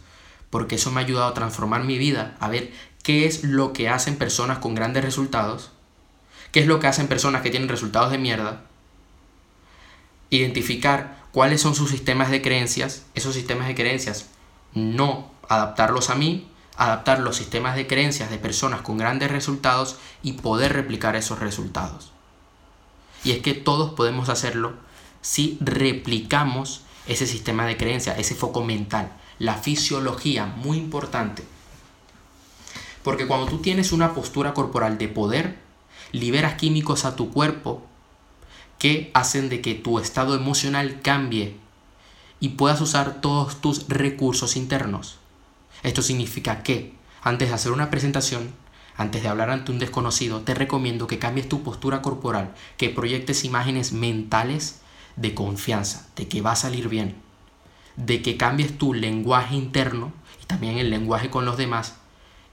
porque 0.50 0.76
eso 0.76 0.90
me 0.90 1.00
ha 1.00 1.04
ayudado 1.04 1.28
a 1.28 1.34
transformar 1.34 1.84
mi 1.84 1.98
vida, 1.98 2.36
a 2.40 2.48
ver 2.48 2.72
qué 3.02 3.26
es 3.26 3.44
lo 3.44 3.72
que 3.72 3.88
hacen 3.88 4.16
personas 4.16 4.58
con 4.58 4.74
grandes 4.74 5.04
resultados 5.04 5.70
qué 6.52 6.60
es 6.60 6.66
lo 6.66 6.80
que 6.80 6.86
hacen 6.86 7.08
personas 7.08 7.42
que 7.42 7.50
tienen 7.50 7.68
resultados 7.68 8.10
de 8.10 8.18
mierda, 8.18 8.62
identificar 10.30 11.24
cuáles 11.32 11.60
son 11.60 11.74
sus 11.74 11.90
sistemas 11.90 12.30
de 12.30 12.42
creencias, 12.42 13.04
esos 13.14 13.34
sistemas 13.34 13.68
de 13.68 13.74
creencias, 13.74 14.28
no 14.74 15.30
adaptarlos 15.48 16.10
a 16.10 16.14
mí, 16.14 16.48
adaptar 16.76 17.20
los 17.20 17.36
sistemas 17.36 17.76
de 17.76 17.86
creencias 17.86 18.30
de 18.30 18.38
personas 18.38 18.82
con 18.82 18.98
grandes 18.98 19.30
resultados 19.30 19.96
y 20.22 20.32
poder 20.32 20.72
replicar 20.72 21.16
esos 21.16 21.38
resultados. 21.38 22.12
Y 23.22 23.32
es 23.32 23.42
que 23.42 23.54
todos 23.54 23.92
podemos 23.92 24.28
hacerlo 24.28 24.74
si 25.20 25.58
replicamos 25.60 26.82
ese 27.06 27.26
sistema 27.26 27.66
de 27.66 27.76
creencias, 27.76 28.18
ese 28.18 28.34
foco 28.34 28.64
mental, 28.64 29.12
la 29.38 29.54
fisiología, 29.54 30.46
muy 30.46 30.78
importante. 30.78 31.42
Porque 33.02 33.26
cuando 33.26 33.46
tú 33.46 33.58
tienes 33.58 33.92
una 33.92 34.14
postura 34.14 34.54
corporal 34.54 34.98
de 34.98 35.08
poder, 35.08 35.58
liberas 36.12 36.54
químicos 36.54 37.04
a 37.04 37.16
tu 37.16 37.30
cuerpo 37.30 37.82
que 38.78 39.10
hacen 39.14 39.48
de 39.48 39.60
que 39.60 39.74
tu 39.74 39.98
estado 39.98 40.34
emocional 40.34 41.00
cambie 41.02 41.56
y 42.40 42.50
puedas 42.50 42.80
usar 42.80 43.20
todos 43.20 43.60
tus 43.60 43.88
recursos 43.88 44.56
internos. 44.56 45.18
Esto 45.82 46.02
significa 46.02 46.62
que 46.62 46.94
antes 47.22 47.48
de 47.48 47.54
hacer 47.54 47.72
una 47.72 47.90
presentación, 47.90 48.52
antes 48.96 49.22
de 49.22 49.28
hablar 49.28 49.50
ante 49.50 49.72
un 49.72 49.78
desconocido, 49.78 50.40
te 50.40 50.54
recomiendo 50.54 51.06
que 51.06 51.18
cambies 51.18 51.48
tu 51.48 51.62
postura 51.62 52.02
corporal, 52.02 52.54
que 52.76 52.90
proyectes 52.90 53.44
imágenes 53.44 53.92
mentales 53.92 54.79
de 55.20 55.34
confianza, 55.34 56.08
de 56.16 56.26
que 56.28 56.40
va 56.40 56.52
a 56.52 56.56
salir 56.56 56.88
bien, 56.88 57.14
de 57.96 58.22
que 58.22 58.36
cambies 58.36 58.78
tu 58.78 58.94
lenguaje 58.94 59.54
interno 59.54 60.12
y 60.42 60.46
también 60.46 60.78
el 60.78 60.90
lenguaje 60.90 61.28
con 61.28 61.44
los 61.44 61.58
demás 61.58 61.94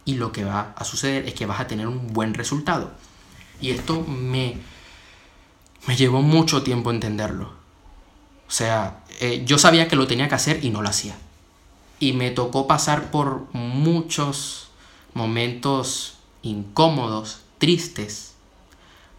y 0.04 0.16
lo 0.16 0.32
que 0.32 0.44
va 0.44 0.74
a 0.76 0.84
suceder 0.84 1.26
es 1.28 1.34
que 1.34 1.46
vas 1.46 1.60
a 1.60 1.68
tener 1.68 1.88
un 1.88 2.14
buen 2.14 2.34
resultado. 2.34 2.92
Y 3.60 3.72
esto 3.72 4.02
me, 4.04 4.58
me 5.88 5.96
llevó 5.96 6.22
mucho 6.22 6.64
tiempo 6.64 6.92
entenderlo. 6.92 7.52
O 8.48 8.52
sea, 8.52 9.04
eh, 9.20 9.44
yo 9.46 9.58
sabía 9.58 9.88
que 9.88 9.96
lo 9.96 10.08
tenía 10.08 10.30
que 10.30 10.36
hacer 10.36 10.64
y 10.64 10.70
no 10.70 10.82
lo 10.82 10.90
hacía. 10.90 11.18
Y 12.00 12.14
me 12.14 12.32
tocó 12.32 12.68
pasar 12.68 13.12
por 13.12 13.48
muchos 13.54 14.70
momentos 15.14 16.20
incómodos, 16.42 17.42
tristes. 17.58 18.36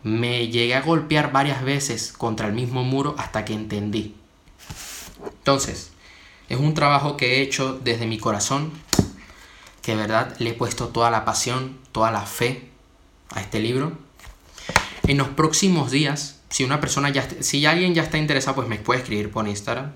Me 0.02 0.48
llegué 0.48 0.74
a 0.74 0.82
golpear 0.82 1.32
varias 1.32 1.62
veces 1.62 2.12
contra 2.12 2.46
el 2.46 2.52
mismo 2.52 2.84
muro 2.84 3.14
hasta 3.18 3.44
que 3.44 3.54
entendí. 3.54 4.14
Entonces, 5.38 5.92
es 6.48 6.58
un 6.58 6.74
trabajo 6.74 7.16
que 7.16 7.36
he 7.36 7.42
hecho 7.42 7.78
desde 7.82 8.06
mi 8.06 8.18
corazón, 8.18 8.72
que 9.82 9.92
de 9.92 9.98
verdad 9.98 10.36
le 10.38 10.50
he 10.50 10.54
puesto 10.54 10.88
toda 10.88 11.10
la 11.10 11.24
pasión, 11.24 11.78
toda 11.92 12.10
la 12.10 12.22
fe 12.22 12.68
a 13.30 13.40
este 13.40 13.60
libro 13.60 14.08
en 15.08 15.16
los 15.16 15.28
próximos 15.28 15.90
días, 15.90 16.38
si 16.50 16.64
una 16.64 16.80
persona 16.80 17.08
ya, 17.08 17.26
si 17.40 17.64
alguien 17.64 17.94
ya 17.94 18.02
está 18.02 18.18
interesado, 18.18 18.56
pues 18.56 18.68
me 18.68 18.76
puede 18.76 19.00
escribir 19.00 19.30
por 19.30 19.48
Instagram. 19.48 19.92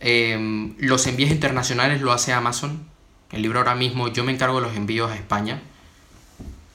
Em, 0.00 0.74
los 0.78 1.06
envíos 1.06 1.30
internacionales 1.30 2.02
lo 2.02 2.12
hace 2.12 2.34
Amazon. 2.34 2.86
El 3.32 3.40
libro 3.42 3.58
ahora 3.58 3.74
mismo 3.74 4.08
yo 4.08 4.24
me 4.24 4.32
encargo 4.32 4.60
de 4.60 4.66
los 4.66 4.76
envíos 4.76 5.10
a 5.10 5.16
España. 5.16 5.62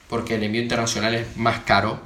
Porque 0.08 0.34
el 0.34 0.42
envío 0.42 0.62
internacional 0.62 1.14
es 1.14 1.36
más 1.36 1.60
caro. 1.60 2.00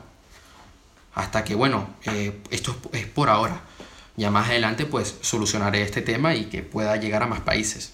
Hasta 1.18 1.42
que, 1.42 1.56
bueno, 1.56 1.90
eh, 2.04 2.40
esto 2.50 2.76
es 2.92 3.06
por 3.06 3.28
ahora. 3.28 3.60
Ya 4.16 4.30
más 4.30 4.48
adelante 4.48 4.86
pues 4.86 5.16
solucionaré 5.20 5.82
este 5.82 6.00
tema 6.00 6.36
y 6.36 6.44
que 6.44 6.62
pueda 6.62 6.96
llegar 6.96 7.24
a 7.24 7.26
más 7.26 7.40
países. 7.40 7.92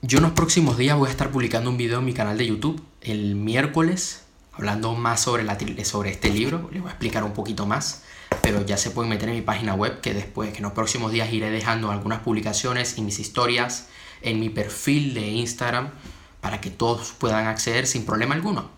Yo 0.00 0.18
en 0.18 0.24
los 0.24 0.32
próximos 0.32 0.78
días 0.78 0.96
voy 0.96 1.08
a 1.08 1.10
estar 1.10 1.30
publicando 1.30 1.68
un 1.68 1.76
video 1.76 1.98
en 1.98 2.06
mi 2.06 2.14
canal 2.14 2.38
de 2.38 2.46
YouTube 2.46 2.82
el 3.02 3.34
miércoles 3.34 4.22
hablando 4.52 4.94
más 4.94 5.20
sobre, 5.20 5.44
sobre 5.84 6.10
este 6.10 6.30
libro, 6.30 6.70
les 6.72 6.80
voy 6.80 6.88
a 6.88 6.92
explicar 6.92 7.22
un 7.22 7.32
poquito 7.32 7.66
más, 7.66 8.02
pero 8.40 8.64
ya 8.64 8.78
se 8.78 8.90
pueden 8.90 9.10
meter 9.10 9.28
en 9.28 9.34
mi 9.34 9.42
página 9.42 9.74
web 9.74 10.00
que 10.00 10.14
después, 10.14 10.52
que 10.52 10.58
en 10.58 10.62
los 10.62 10.72
próximos 10.72 11.12
días 11.12 11.30
iré 11.34 11.50
dejando 11.50 11.90
algunas 11.90 12.20
publicaciones 12.20 12.96
y 12.96 13.02
mis 13.02 13.18
historias 13.18 13.88
en 14.22 14.40
mi 14.40 14.48
perfil 14.48 15.12
de 15.12 15.26
Instagram 15.28 15.90
para 16.40 16.62
que 16.62 16.70
todos 16.70 17.12
puedan 17.12 17.46
acceder 17.46 17.86
sin 17.86 18.06
problema 18.06 18.34
alguno. 18.34 18.70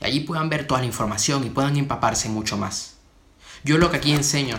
Allí 0.00 0.20
puedan 0.20 0.48
ver 0.48 0.66
toda 0.66 0.80
la 0.80 0.86
información 0.86 1.44
y 1.46 1.50
puedan 1.50 1.76
empaparse 1.76 2.28
mucho 2.28 2.56
más. 2.56 2.96
Yo 3.64 3.78
lo 3.78 3.90
que 3.90 3.98
aquí 3.98 4.12
enseño, 4.12 4.58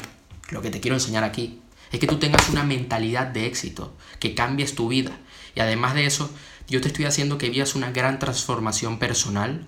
lo 0.50 0.62
que 0.62 0.70
te 0.70 0.80
quiero 0.80 0.96
enseñar 0.96 1.24
aquí, 1.24 1.62
es 1.92 2.00
que 2.00 2.08
tú 2.08 2.18
tengas 2.18 2.50
una 2.50 2.64
mentalidad 2.64 3.28
de 3.28 3.48
éxito, 3.48 3.94
que 4.20 4.36
cambies 4.36 4.76
tu 4.76 4.88
vida. 4.88 5.18
Y 5.56 5.60
además 5.60 5.96
de 5.96 6.06
eso, 6.06 6.30
yo 6.68 6.80
te 6.80 6.88
estoy 6.88 7.06
haciendo 7.06 7.38
que 7.38 7.50
vivas 7.50 7.76
una 7.76 7.92
gran 7.92 8.20
transformación 8.20 9.00
personal, 9.00 9.68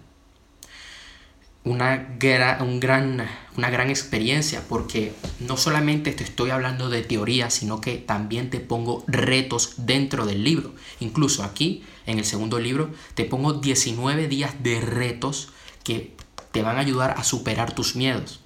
una, 1.66 2.18
un 2.60 2.80
gran, 2.80 3.28
una 3.58 3.70
gran 3.70 3.90
experiencia, 3.90 4.64
porque 4.68 5.14
no 5.40 5.58
solamente 5.58 6.12
te 6.12 6.24
estoy 6.24 6.50
hablando 6.50 6.90
de 6.90 7.02
teoría, 7.02 7.50
sino 7.50 7.82
que 7.82 7.98
también 7.98 8.50
te 8.50 8.60
pongo 8.60 9.04
retos 9.08 9.74
dentro 9.78 10.26
del 10.26 10.44
libro. 10.44 10.76
Incluso 11.00 11.44
aquí, 11.44 11.84
en 12.06 12.20
el 12.20 12.26
segundo 12.26 12.60
libro, 12.60 12.92
te 13.16 13.26
pongo 13.26 13.54
19 13.54 14.28
días 14.28 14.62
de 14.62 14.82
retos 14.82 15.53
que 15.84 16.16
te 16.52 16.62
van 16.62 16.78
a 16.78 16.82
ayudar 16.82 17.16
a 17.18 17.24
superar 17.24 17.74
tus 17.74 17.96
miedos. 17.96 18.40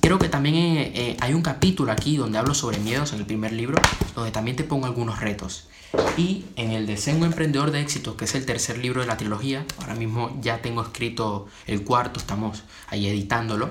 Creo 0.00 0.18
que 0.18 0.28
también 0.28 0.54
eh, 0.54 0.92
eh, 0.94 1.16
hay 1.20 1.34
un 1.34 1.42
capítulo 1.42 1.92
aquí 1.92 2.16
donde 2.16 2.38
hablo 2.38 2.54
sobre 2.54 2.78
miedos 2.78 3.12
en 3.12 3.20
el 3.20 3.26
primer 3.26 3.52
libro, 3.52 3.80
donde 4.14 4.30
también 4.30 4.56
te 4.56 4.64
pongo 4.64 4.86
algunos 4.86 5.20
retos. 5.20 5.68
Y 6.16 6.46
en 6.56 6.70
el 6.70 6.86
de 6.86 6.98
Emprendedor 7.06 7.70
de 7.70 7.80
Éxito, 7.80 8.16
que 8.16 8.24
es 8.24 8.34
el 8.34 8.46
tercer 8.46 8.78
libro 8.78 9.00
de 9.00 9.06
la 9.06 9.16
trilogía, 9.16 9.66
ahora 9.78 9.94
mismo 9.94 10.38
ya 10.40 10.62
tengo 10.62 10.82
escrito 10.82 11.48
el 11.66 11.82
cuarto, 11.82 12.20
estamos 12.20 12.62
ahí 12.88 13.08
editándolo. 13.08 13.70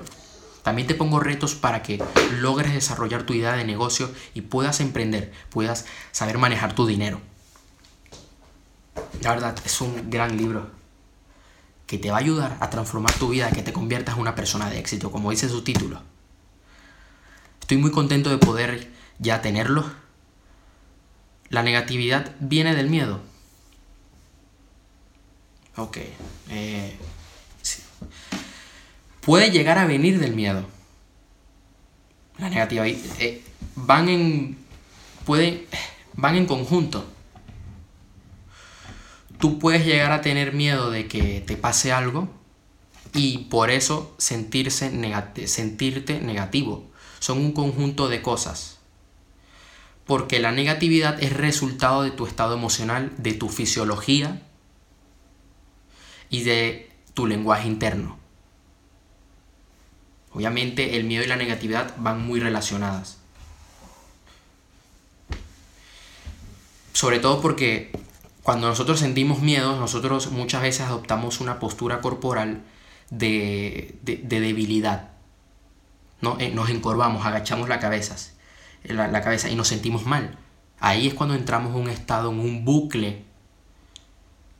También 0.62 0.86
te 0.86 0.94
pongo 0.94 1.20
retos 1.20 1.54
para 1.54 1.82
que 1.82 2.02
logres 2.40 2.74
desarrollar 2.74 3.22
tu 3.24 3.32
idea 3.32 3.54
de 3.54 3.64
negocio 3.64 4.10
y 4.34 4.42
puedas 4.42 4.80
emprender, 4.80 5.32
puedas 5.48 5.86
saber 6.12 6.38
manejar 6.38 6.74
tu 6.74 6.86
dinero. 6.86 7.20
La 9.22 9.30
verdad, 9.30 9.56
es 9.64 9.80
un 9.80 10.10
gran 10.10 10.36
libro 10.36 10.79
que 11.90 11.98
te 11.98 12.08
va 12.08 12.18
a 12.18 12.20
ayudar 12.20 12.56
a 12.60 12.70
transformar 12.70 13.12
tu 13.14 13.30
vida, 13.30 13.50
que 13.50 13.64
te 13.64 13.72
conviertas 13.72 14.14
en 14.14 14.20
una 14.20 14.36
persona 14.36 14.70
de 14.70 14.78
éxito, 14.78 15.10
como 15.10 15.32
dice 15.32 15.48
su 15.48 15.64
título. 15.64 16.00
Estoy 17.60 17.78
muy 17.78 17.90
contento 17.90 18.30
de 18.30 18.38
poder 18.38 18.92
ya 19.18 19.42
tenerlo 19.42 19.90
la 21.48 21.64
negatividad 21.64 22.30
viene 22.38 22.76
del 22.76 22.88
miedo. 22.88 23.18
Ok. 25.76 25.98
Eh, 26.50 26.96
Puede 29.20 29.50
llegar 29.50 29.76
a 29.76 29.84
venir 29.84 30.20
del 30.20 30.36
miedo. 30.36 30.64
La 32.38 32.50
negatividad. 32.50 32.86
Eh, 32.86 33.42
van 33.74 34.08
en. 34.08 34.58
Pueden. 35.26 35.66
Van 36.12 36.36
en 36.36 36.46
conjunto. 36.46 37.04
Tú 39.40 39.58
puedes 39.58 39.86
llegar 39.86 40.12
a 40.12 40.20
tener 40.20 40.52
miedo 40.52 40.90
de 40.90 41.08
que 41.08 41.42
te 41.46 41.56
pase 41.56 41.92
algo 41.92 42.28
y 43.14 43.38
por 43.38 43.70
eso 43.70 44.14
sentirse 44.18 44.90
sentirte 45.46 46.20
negativo. 46.20 46.90
Son 47.18 47.38
un 47.38 47.52
conjunto 47.52 48.08
de 48.08 48.22
cosas 48.22 48.80
porque 50.10 50.40
la 50.40 50.50
negatividad 50.50 51.22
es 51.22 51.32
resultado 51.32 52.02
de 52.02 52.10
tu 52.10 52.26
estado 52.26 52.54
emocional, 52.54 53.12
de 53.18 53.32
tu 53.32 53.48
fisiología 53.48 54.42
y 56.28 56.42
de 56.42 56.90
tu 57.14 57.28
lenguaje 57.28 57.68
interno. 57.68 58.18
Obviamente 60.32 60.96
el 60.96 61.04
miedo 61.04 61.22
y 61.22 61.28
la 61.28 61.36
negatividad 61.36 61.94
van 61.96 62.26
muy 62.26 62.40
relacionadas. 62.40 63.18
Sobre 66.92 67.20
todo 67.20 67.40
porque 67.40 67.92
cuando 68.42 68.68
nosotros 68.68 68.98
sentimos 68.98 69.40
miedo, 69.40 69.76
nosotros 69.76 70.30
muchas 70.30 70.62
veces 70.62 70.86
adoptamos 70.86 71.40
una 71.40 71.58
postura 71.58 72.00
corporal 72.00 72.62
de, 73.10 73.98
debilidad. 74.02 75.10
¿no? 76.20 76.38
Eh, 76.38 76.50
nos 76.50 76.70
encorvamos, 76.70 77.24
agachamos 77.26 77.68
la 77.68 77.80
cabeza 77.80 78.16
la, 78.84 79.20
cabeza 79.20 79.50
y 79.50 79.54
nos 79.54 79.68
sentimos 79.68 80.06
mal. 80.06 80.38
Ahí 80.78 81.06
es 81.06 81.14
cuando 81.14 81.34
entramos 81.34 81.74
en 81.74 81.82
un 81.82 81.90
estado, 81.90 82.30
en 82.30 82.40
un 82.40 82.64
bucle 82.64 83.24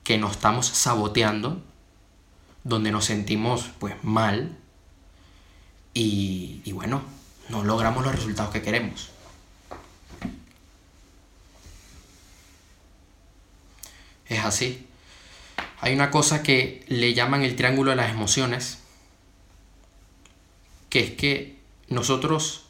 que 0.05 0.19
nos 0.19 0.33
estamos 0.33 0.67
saboteando, 0.67 1.63
donde 2.65 2.91
nos 2.91 3.07
sentimos 3.07 3.71
pues 3.79 3.95
mal 4.03 4.57
y, 5.95 6.61
y 6.65 6.73
bueno, 6.73 7.03
no 7.49 7.65
logramos 7.65 8.05
los 8.05 8.15
resultados 8.15 8.53
que 8.53 8.63
queremos. 8.63 9.11
Es 14.31 14.45
así. 14.45 14.87
Hay 15.81 15.93
una 15.93 16.11
cosa 16.11 16.43
que 16.43 16.85
le 16.89 17.13
llaman 17.13 17.43
el 17.43 17.57
triángulo 17.57 17.91
de 17.91 17.97
las 17.97 18.11
emociones, 18.11 18.79
que 20.89 21.01
es 21.01 21.11
que 21.11 21.59
nosotros 21.89 22.67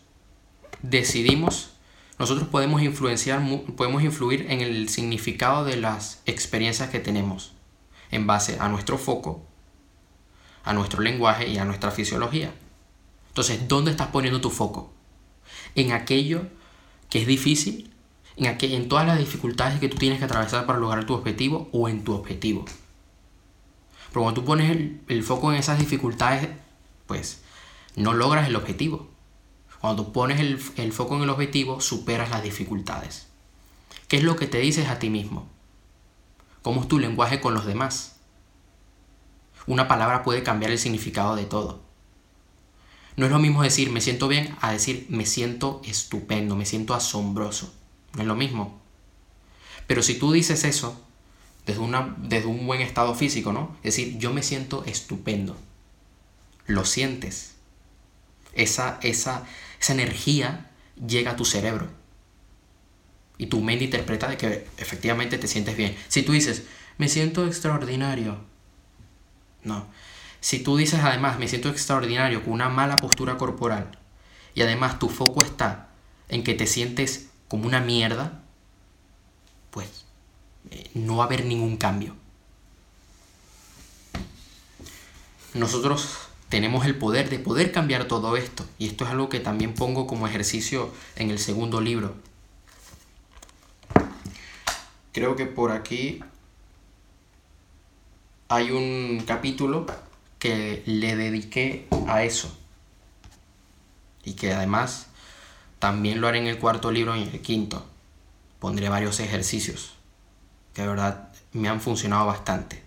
decidimos, 0.83 1.71
nosotros 2.19 2.49
podemos 2.49 2.83
influenciar, 2.83 3.43
podemos 3.77 4.03
influir 4.03 4.47
en 4.49 4.63
el 4.63 4.89
significado 4.89 5.65
de 5.65 5.77
las 5.77 6.23
experiencias 6.25 6.89
que 6.89 6.99
tenemos 6.99 7.53
en 8.11 8.27
base 8.27 8.57
a 8.59 8.69
nuestro 8.69 8.97
foco, 8.97 9.45
a 10.65 10.73
nuestro 10.73 11.03
lenguaje 11.03 11.49
y 11.49 11.59
a 11.59 11.65
nuestra 11.67 11.91
fisiología. 11.91 12.55
Entonces, 13.29 13.69
¿dónde 13.69 13.91
estás 13.91 14.09
poniendo 14.09 14.41
tu 14.41 14.51
foco? 14.51 14.93
¿En 15.75 15.93
aquello 15.93 16.47
que 17.11 17.21
es 17.21 17.27
difícil? 17.27 17.90
¿En, 18.41 18.89
todas 18.89 19.07
las 19.07 19.19
dificultades 19.19 19.79
que 19.81 19.89
tú 19.89 19.99
tienes 19.99 20.19
que 20.19 20.25
atravesar 20.25 20.65
para 20.65 20.79
lograr 20.79 21.05
tu 21.05 21.13
objetivo 21.13 21.69
o 21.73 21.89
en 21.89 22.05
tu 22.05 22.15
objetivo? 22.15 22.65
Pero 24.09 24.23
cuando 24.23 24.41
tú 24.41 24.47
pones 24.47 24.71
el, 24.71 25.03
el 25.09 25.23
foco 25.23 25.53
en 25.53 25.59
esas 25.59 25.79
dificultades, 25.79 26.49
pues 27.07 27.43
no 27.97 28.15
logras 28.15 28.49
el 28.49 28.57
objetivo. 28.57 29.09
Cuando 29.81 30.13
pones 30.13 30.41
el, 30.41 30.93
foco 30.93 31.17
en 31.17 31.23
el 31.23 31.31
objetivo, 31.31 31.81
superas 31.81 32.31
las 32.31 32.43
dificultades. 32.43 33.27
¿Qué 34.09 34.17
es 34.17 34.23
lo 34.23 34.37
que 34.37 34.47
te 34.47 34.59
dices 34.59 34.89
a 34.89 34.99
ti 34.99 35.11
mismo? 35.11 35.49
¿Cómo 36.63 36.83
es 36.83 36.89
tu 36.89 36.99
lenguaje 36.99 37.41
con 37.41 37.55
los 37.55 37.67
demás? 37.67 38.17
Una 39.67 39.89
palabra 39.89 40.23
puede 40.23 40.43
cambiar 40.43 40.71
el 40.71 40.79
significado 40.79 41.37
de 41.37 41.45
todo. 41.45 41.83
No 43.17 43.27
es 43.27 43.33
lo 43.33 43.39
mismo 43.39 43.63
decir 43.63 43.91
me 43.91 44.01
siento 44.01 44.29
bien 44.29 44.57
a 44.61 44.73
decir 44.73 45.07
me 45.11 45.27
siento 45.27 45.83
estupendo, 45.85 46.57
me 46.57 46.67
siento 46.67 46.95
asombroso. 46.95 47.75
No 48.15 48.23
es 48.23 48.29
lo 48.29 48.35
mismo. 48.35 48.81
Pero 49.87 50.03
si 50.03 50.19
tú 50.19 50.33
dices 50.33 50.65
eso 50.65 51.01
desde, 51.67 51.81
una, 51.81 52.15
desde 52.19 52.47
un 52.47 52.67
buen 52.67 52.81
estado 52.81 53.15
físico, 53.15 53.53
¿no? 53.53 53.77
Es 53.83 53.97
decir, 53.97 54.19
yo 54.19 54.33
me 54.33 54.43
siento 54.43 54.85
estupendo. 54.85 55.57
Lo 56.67 56.85
sientes. 56.85 57.55
Esa, 58.53 58.99
esa, 59.03 59.47
esa 59.81 59.93
energía 59.93 60.71
llega 61.07 61.33
a 61.33 61.37
tu 61.37 61.45
cerebro. 61.45 61.89
Y 63.39 63.47
tu 63.47 63.61
mente 63.61 63.85
interpreta 63.85 64.29
de 64.29 64.37
que 64.37 64.67
efectivamente 64.77 65.39
te 65.39 65.49
sientes 65.49 65.77
bien. 65.77 65.97
Si 66.09 66.23
tú 66.23 66.33
dices, 66.33 66.65
me 66.99 67.09
siento 67.09 67.47
extraordinario. 67.47 68.39
No. 69.65 69.87
Si 70.41 70.59
tú 70.59 70.77
dices 70.77 71.01
además, 71.03 71.39
me 71.39 71.49
siento 71.49 71.69
extraordinario 71.69 72.43
con 72.43 72.53
una 72.53 72.69
mala 72.69 72.97
postura 72.97 73.39
corporal. 73.39 73.99
Y 74.55 74.63
además 74.63 74.99
tu 74.99 75.09
foco 75.09 75.43
está 75.43 75.89
en 76.29 76.45
que 76.45 76.55
te 76.55 76.67
sientes 76.67 77.30
como 77.51 77.67
una 77.67 77.81
mierda. 77.81 78.41
Pues 79.73 80.07
eh, 80.71 80.89
no 80.95 81.17
va 81.17 81.25
a 81.25 81.27
haber 81.27 81.45
ningún 81.45 81.77
cambio. 81.77 82.15
Nosotros 85.53 86.17
tenemos 86.49 86.87
el 86.87 86.97
poder 86.97 87.29
de 87.29 87.41
poder 87.41 87.73
cambiar 87.73 88.07
todo 88.07 88.37
esto. 88.37 88.65
Y 88.79 88.87
esto 88.87 89.05
es 89.05 89.11
algo 89.11 89.29
que 89.29 89.41
también 89.41 89.75
pongo 89.75 90.07
como 90.07 90.29
ejercicio 90.29 90.93
en 91.17 91.31
el 91.31 91.41
segundo 91.41 91.81
libro. 91.81 92.15
Creo 95.13 95.35
que 95.35 95.47
por 95.47 95.73
aquí 95.73 96.21
hay 98.49 98.71
un 98.71 99.25
capítulo 99.27 99.87
que 100.39 100.85
le 100.87 101.17
dediqué 101.17 101.89
a 102.07 102.23
eso. 102.23 102.57
Y 104.25 104.35
que 104.35 104.53
además 104.53 105.10
también 105.81 106.21
lo 106.21 106.29
haré 106.29 106.39
en 106.39 106.47
el 106.47 106.59
cuarto 106.59 106.93
libro 106.93 107.17
y 107.17 107.23
en 107.23 107.31
el 107.31 107.41
quinto. 107.41 107.85
Pondré 108.61 108.89
varios 108.89 109.19
ejercicios 109.19 109.95
que 110.75 110.83
de 110.83 110.89
verdad 110.89 111.31
me 111.53 111.69
han 111.69 111.81
funcionado 111.81 112.27
bastante. 112.27 112.85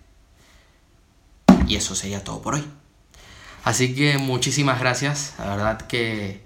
Y 1.66 1.76
eso 1.76 1.94
sería 1.94 2.24
todo 2.24 2.40
por 2.40 2.54
hoy. 2.54 2.64
Así 3.64 3.94
que 3.94 4.18
muchísimas 4.18 4.78
gracias, 4.78 5.34
la 5.38 5.56
verdad 5.56 5.86
que 5.86 6.44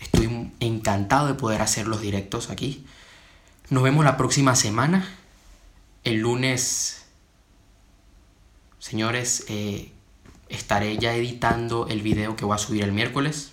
estoy 0.00 0.50
encantado 0.60 1.28
de 1.28 1.34
poder 1.34 1.62
hacer 1.62 1.86
los 1.86 2.00
directos 2.00 2.50
aquí. 2.50 2.86
Nos 3.68 3.82
vemos 3.82 4.04
la 4.04 4.16
próxima 4.16 4.56
semana, 4.56 5.06
el 6.04 6.20
lunes, 6.20 7.04
señores, 8.78 9.44
eh, 9.48 9.92
estaré 10.48 10.96
ya 10.98 11.14
editando 11.14 11.86
el 11.88 12.02
video 12.02 12.36
que 12.36 12.44
voy 12.44 12.54
a 12.54 12.58
subir 12.58 12.82
el 12.82 12.92
miércoles. 12.92 13.51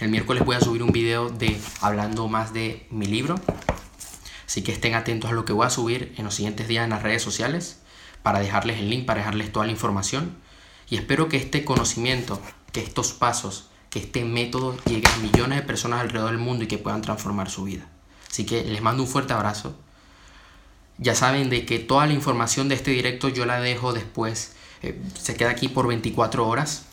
El 0.00 0.08
miércoles 0.08 0.46
voy 0.46 0.56
a 0.56 0.60
subir 0.60 0.82
un 0.82 0.92
video 0.92 1.28
de 1.28 1.60
hablando 1.82 2.26
más 2.26 2.54
de 2.54 2.86
mi 2.90 3.04
libro. 3.04 3.34
Así 4.46 4.62
que 4.62 4.72
estén 4.72 4.94
atentos 4.94 5.30
a 5.30 5.34
lo 5.34 5.44
que 5.44 5.52
voy 5.52 5.66
a 5.66 5.70
subir 5.70 6.14
en 6.16 6.24
los 6.24 6.36
siguientes 6.36 6.68
días 6.68 6.84
en 6.84 6.90
las 6.90 7.02
redes 7.02 7.22
sociales 7.22 7.80
para 8.22 8.40
dejarles 8.40 8.78
el 8.78 8.88
link, 8.88 9.04
para 9.04 9.20
dejarles 9.20 9.52
toda 9.52 9.66
la 9.66 9.72
información. 9.72 10.38
Y 10.88 10.96
espero 10.96 11.28
que 11.28 11.36
este 11.36 11.66
conocimiento, 11.66 12.40
que 12.72 12.80
estos 12.80 13.12
pasos, 13.12 13.68
que 13.90 13.98
este 13.98 14.24
método 14.24 14.74
llegue 14.86 15.06
a 15.06 15.16
millones 15.18 15.58
de 15.58 15.66
personas 15.66 16.00
alrededor 16.00 16.30
del 16.30 16.38
mundo 16.38 16.64
y 16.64 16.66
que 16.66 16.78
puedan 16.78 17.02
transformar 17.02 17.50
su 17.50 17.64
vida. 17.64 17.86
Así 18.30 18.46
que 18.46 18.64
les 18.64 18.80
mando 18.80 19.02
un 19.02 19.08
fuerte 19.08 19.34
abrazo. 19.34 19.76
Ya 20.96 21.14
saben 21.14 21.50
de 21.50 21.66
que 21.66 21.78
toda 21.78 22.06
la 22.06 22.14
información 22.14 22.70
de 22.70 22.74
este 22.74 22.90
directo 22.90 23.28
yo 23.28 23.44
la 23.44 23.60
dejo 23.60 23.92
después. 23.92 24.54
Eh, 24.82 24.98
se 25.20 25.36
queda 25.36 25.50
aquí 25.50 25.68
por 25.68 25.86
24 25.86 26.48
horas. 26.48 26.86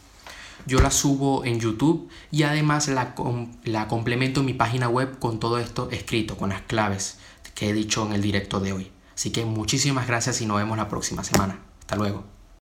Yo 0.67 0.79
la 0.81 0.91
subo 0.91 1.45
en 1.45 1.59
YouTube 1.59 2.09
y 2.29 2.43
además 2.43 2.89
la, 2.89 3.15
la 3.63 3.87
complemento 3.87 4.41
en 4.41 4.45
mi 4.45 4.53
página 4.53 4.89
web 4.89 5.17
con 5.17 5.39
todo 5.39 5.59
esto 5.59 5.89
escrito, 5.91 6.37
con 6.37 6.49
las 6.49 6.61
claves 6.61 7.19
que 7.55 7.69
he 7.69 7.73
dicho 7.73 8.05
en 8.05 8.13
el 8.13 8.21
directo 8.21 8.59
de 8.59 8.73
hoy. 8.73 8.91
Así 9.15 9.31
que 9.31 9.45
muchísimas 9.45 10.07
gracias 10.07 10.41
y 10.41 10.45
nos 10.45 10.57
vemos 10.57 10.77
la 10.77 10.89
próxima 10.89 11.23
semana. 11.23 11.59
Hasta 11.79 11.95
luego. 11.95 12.36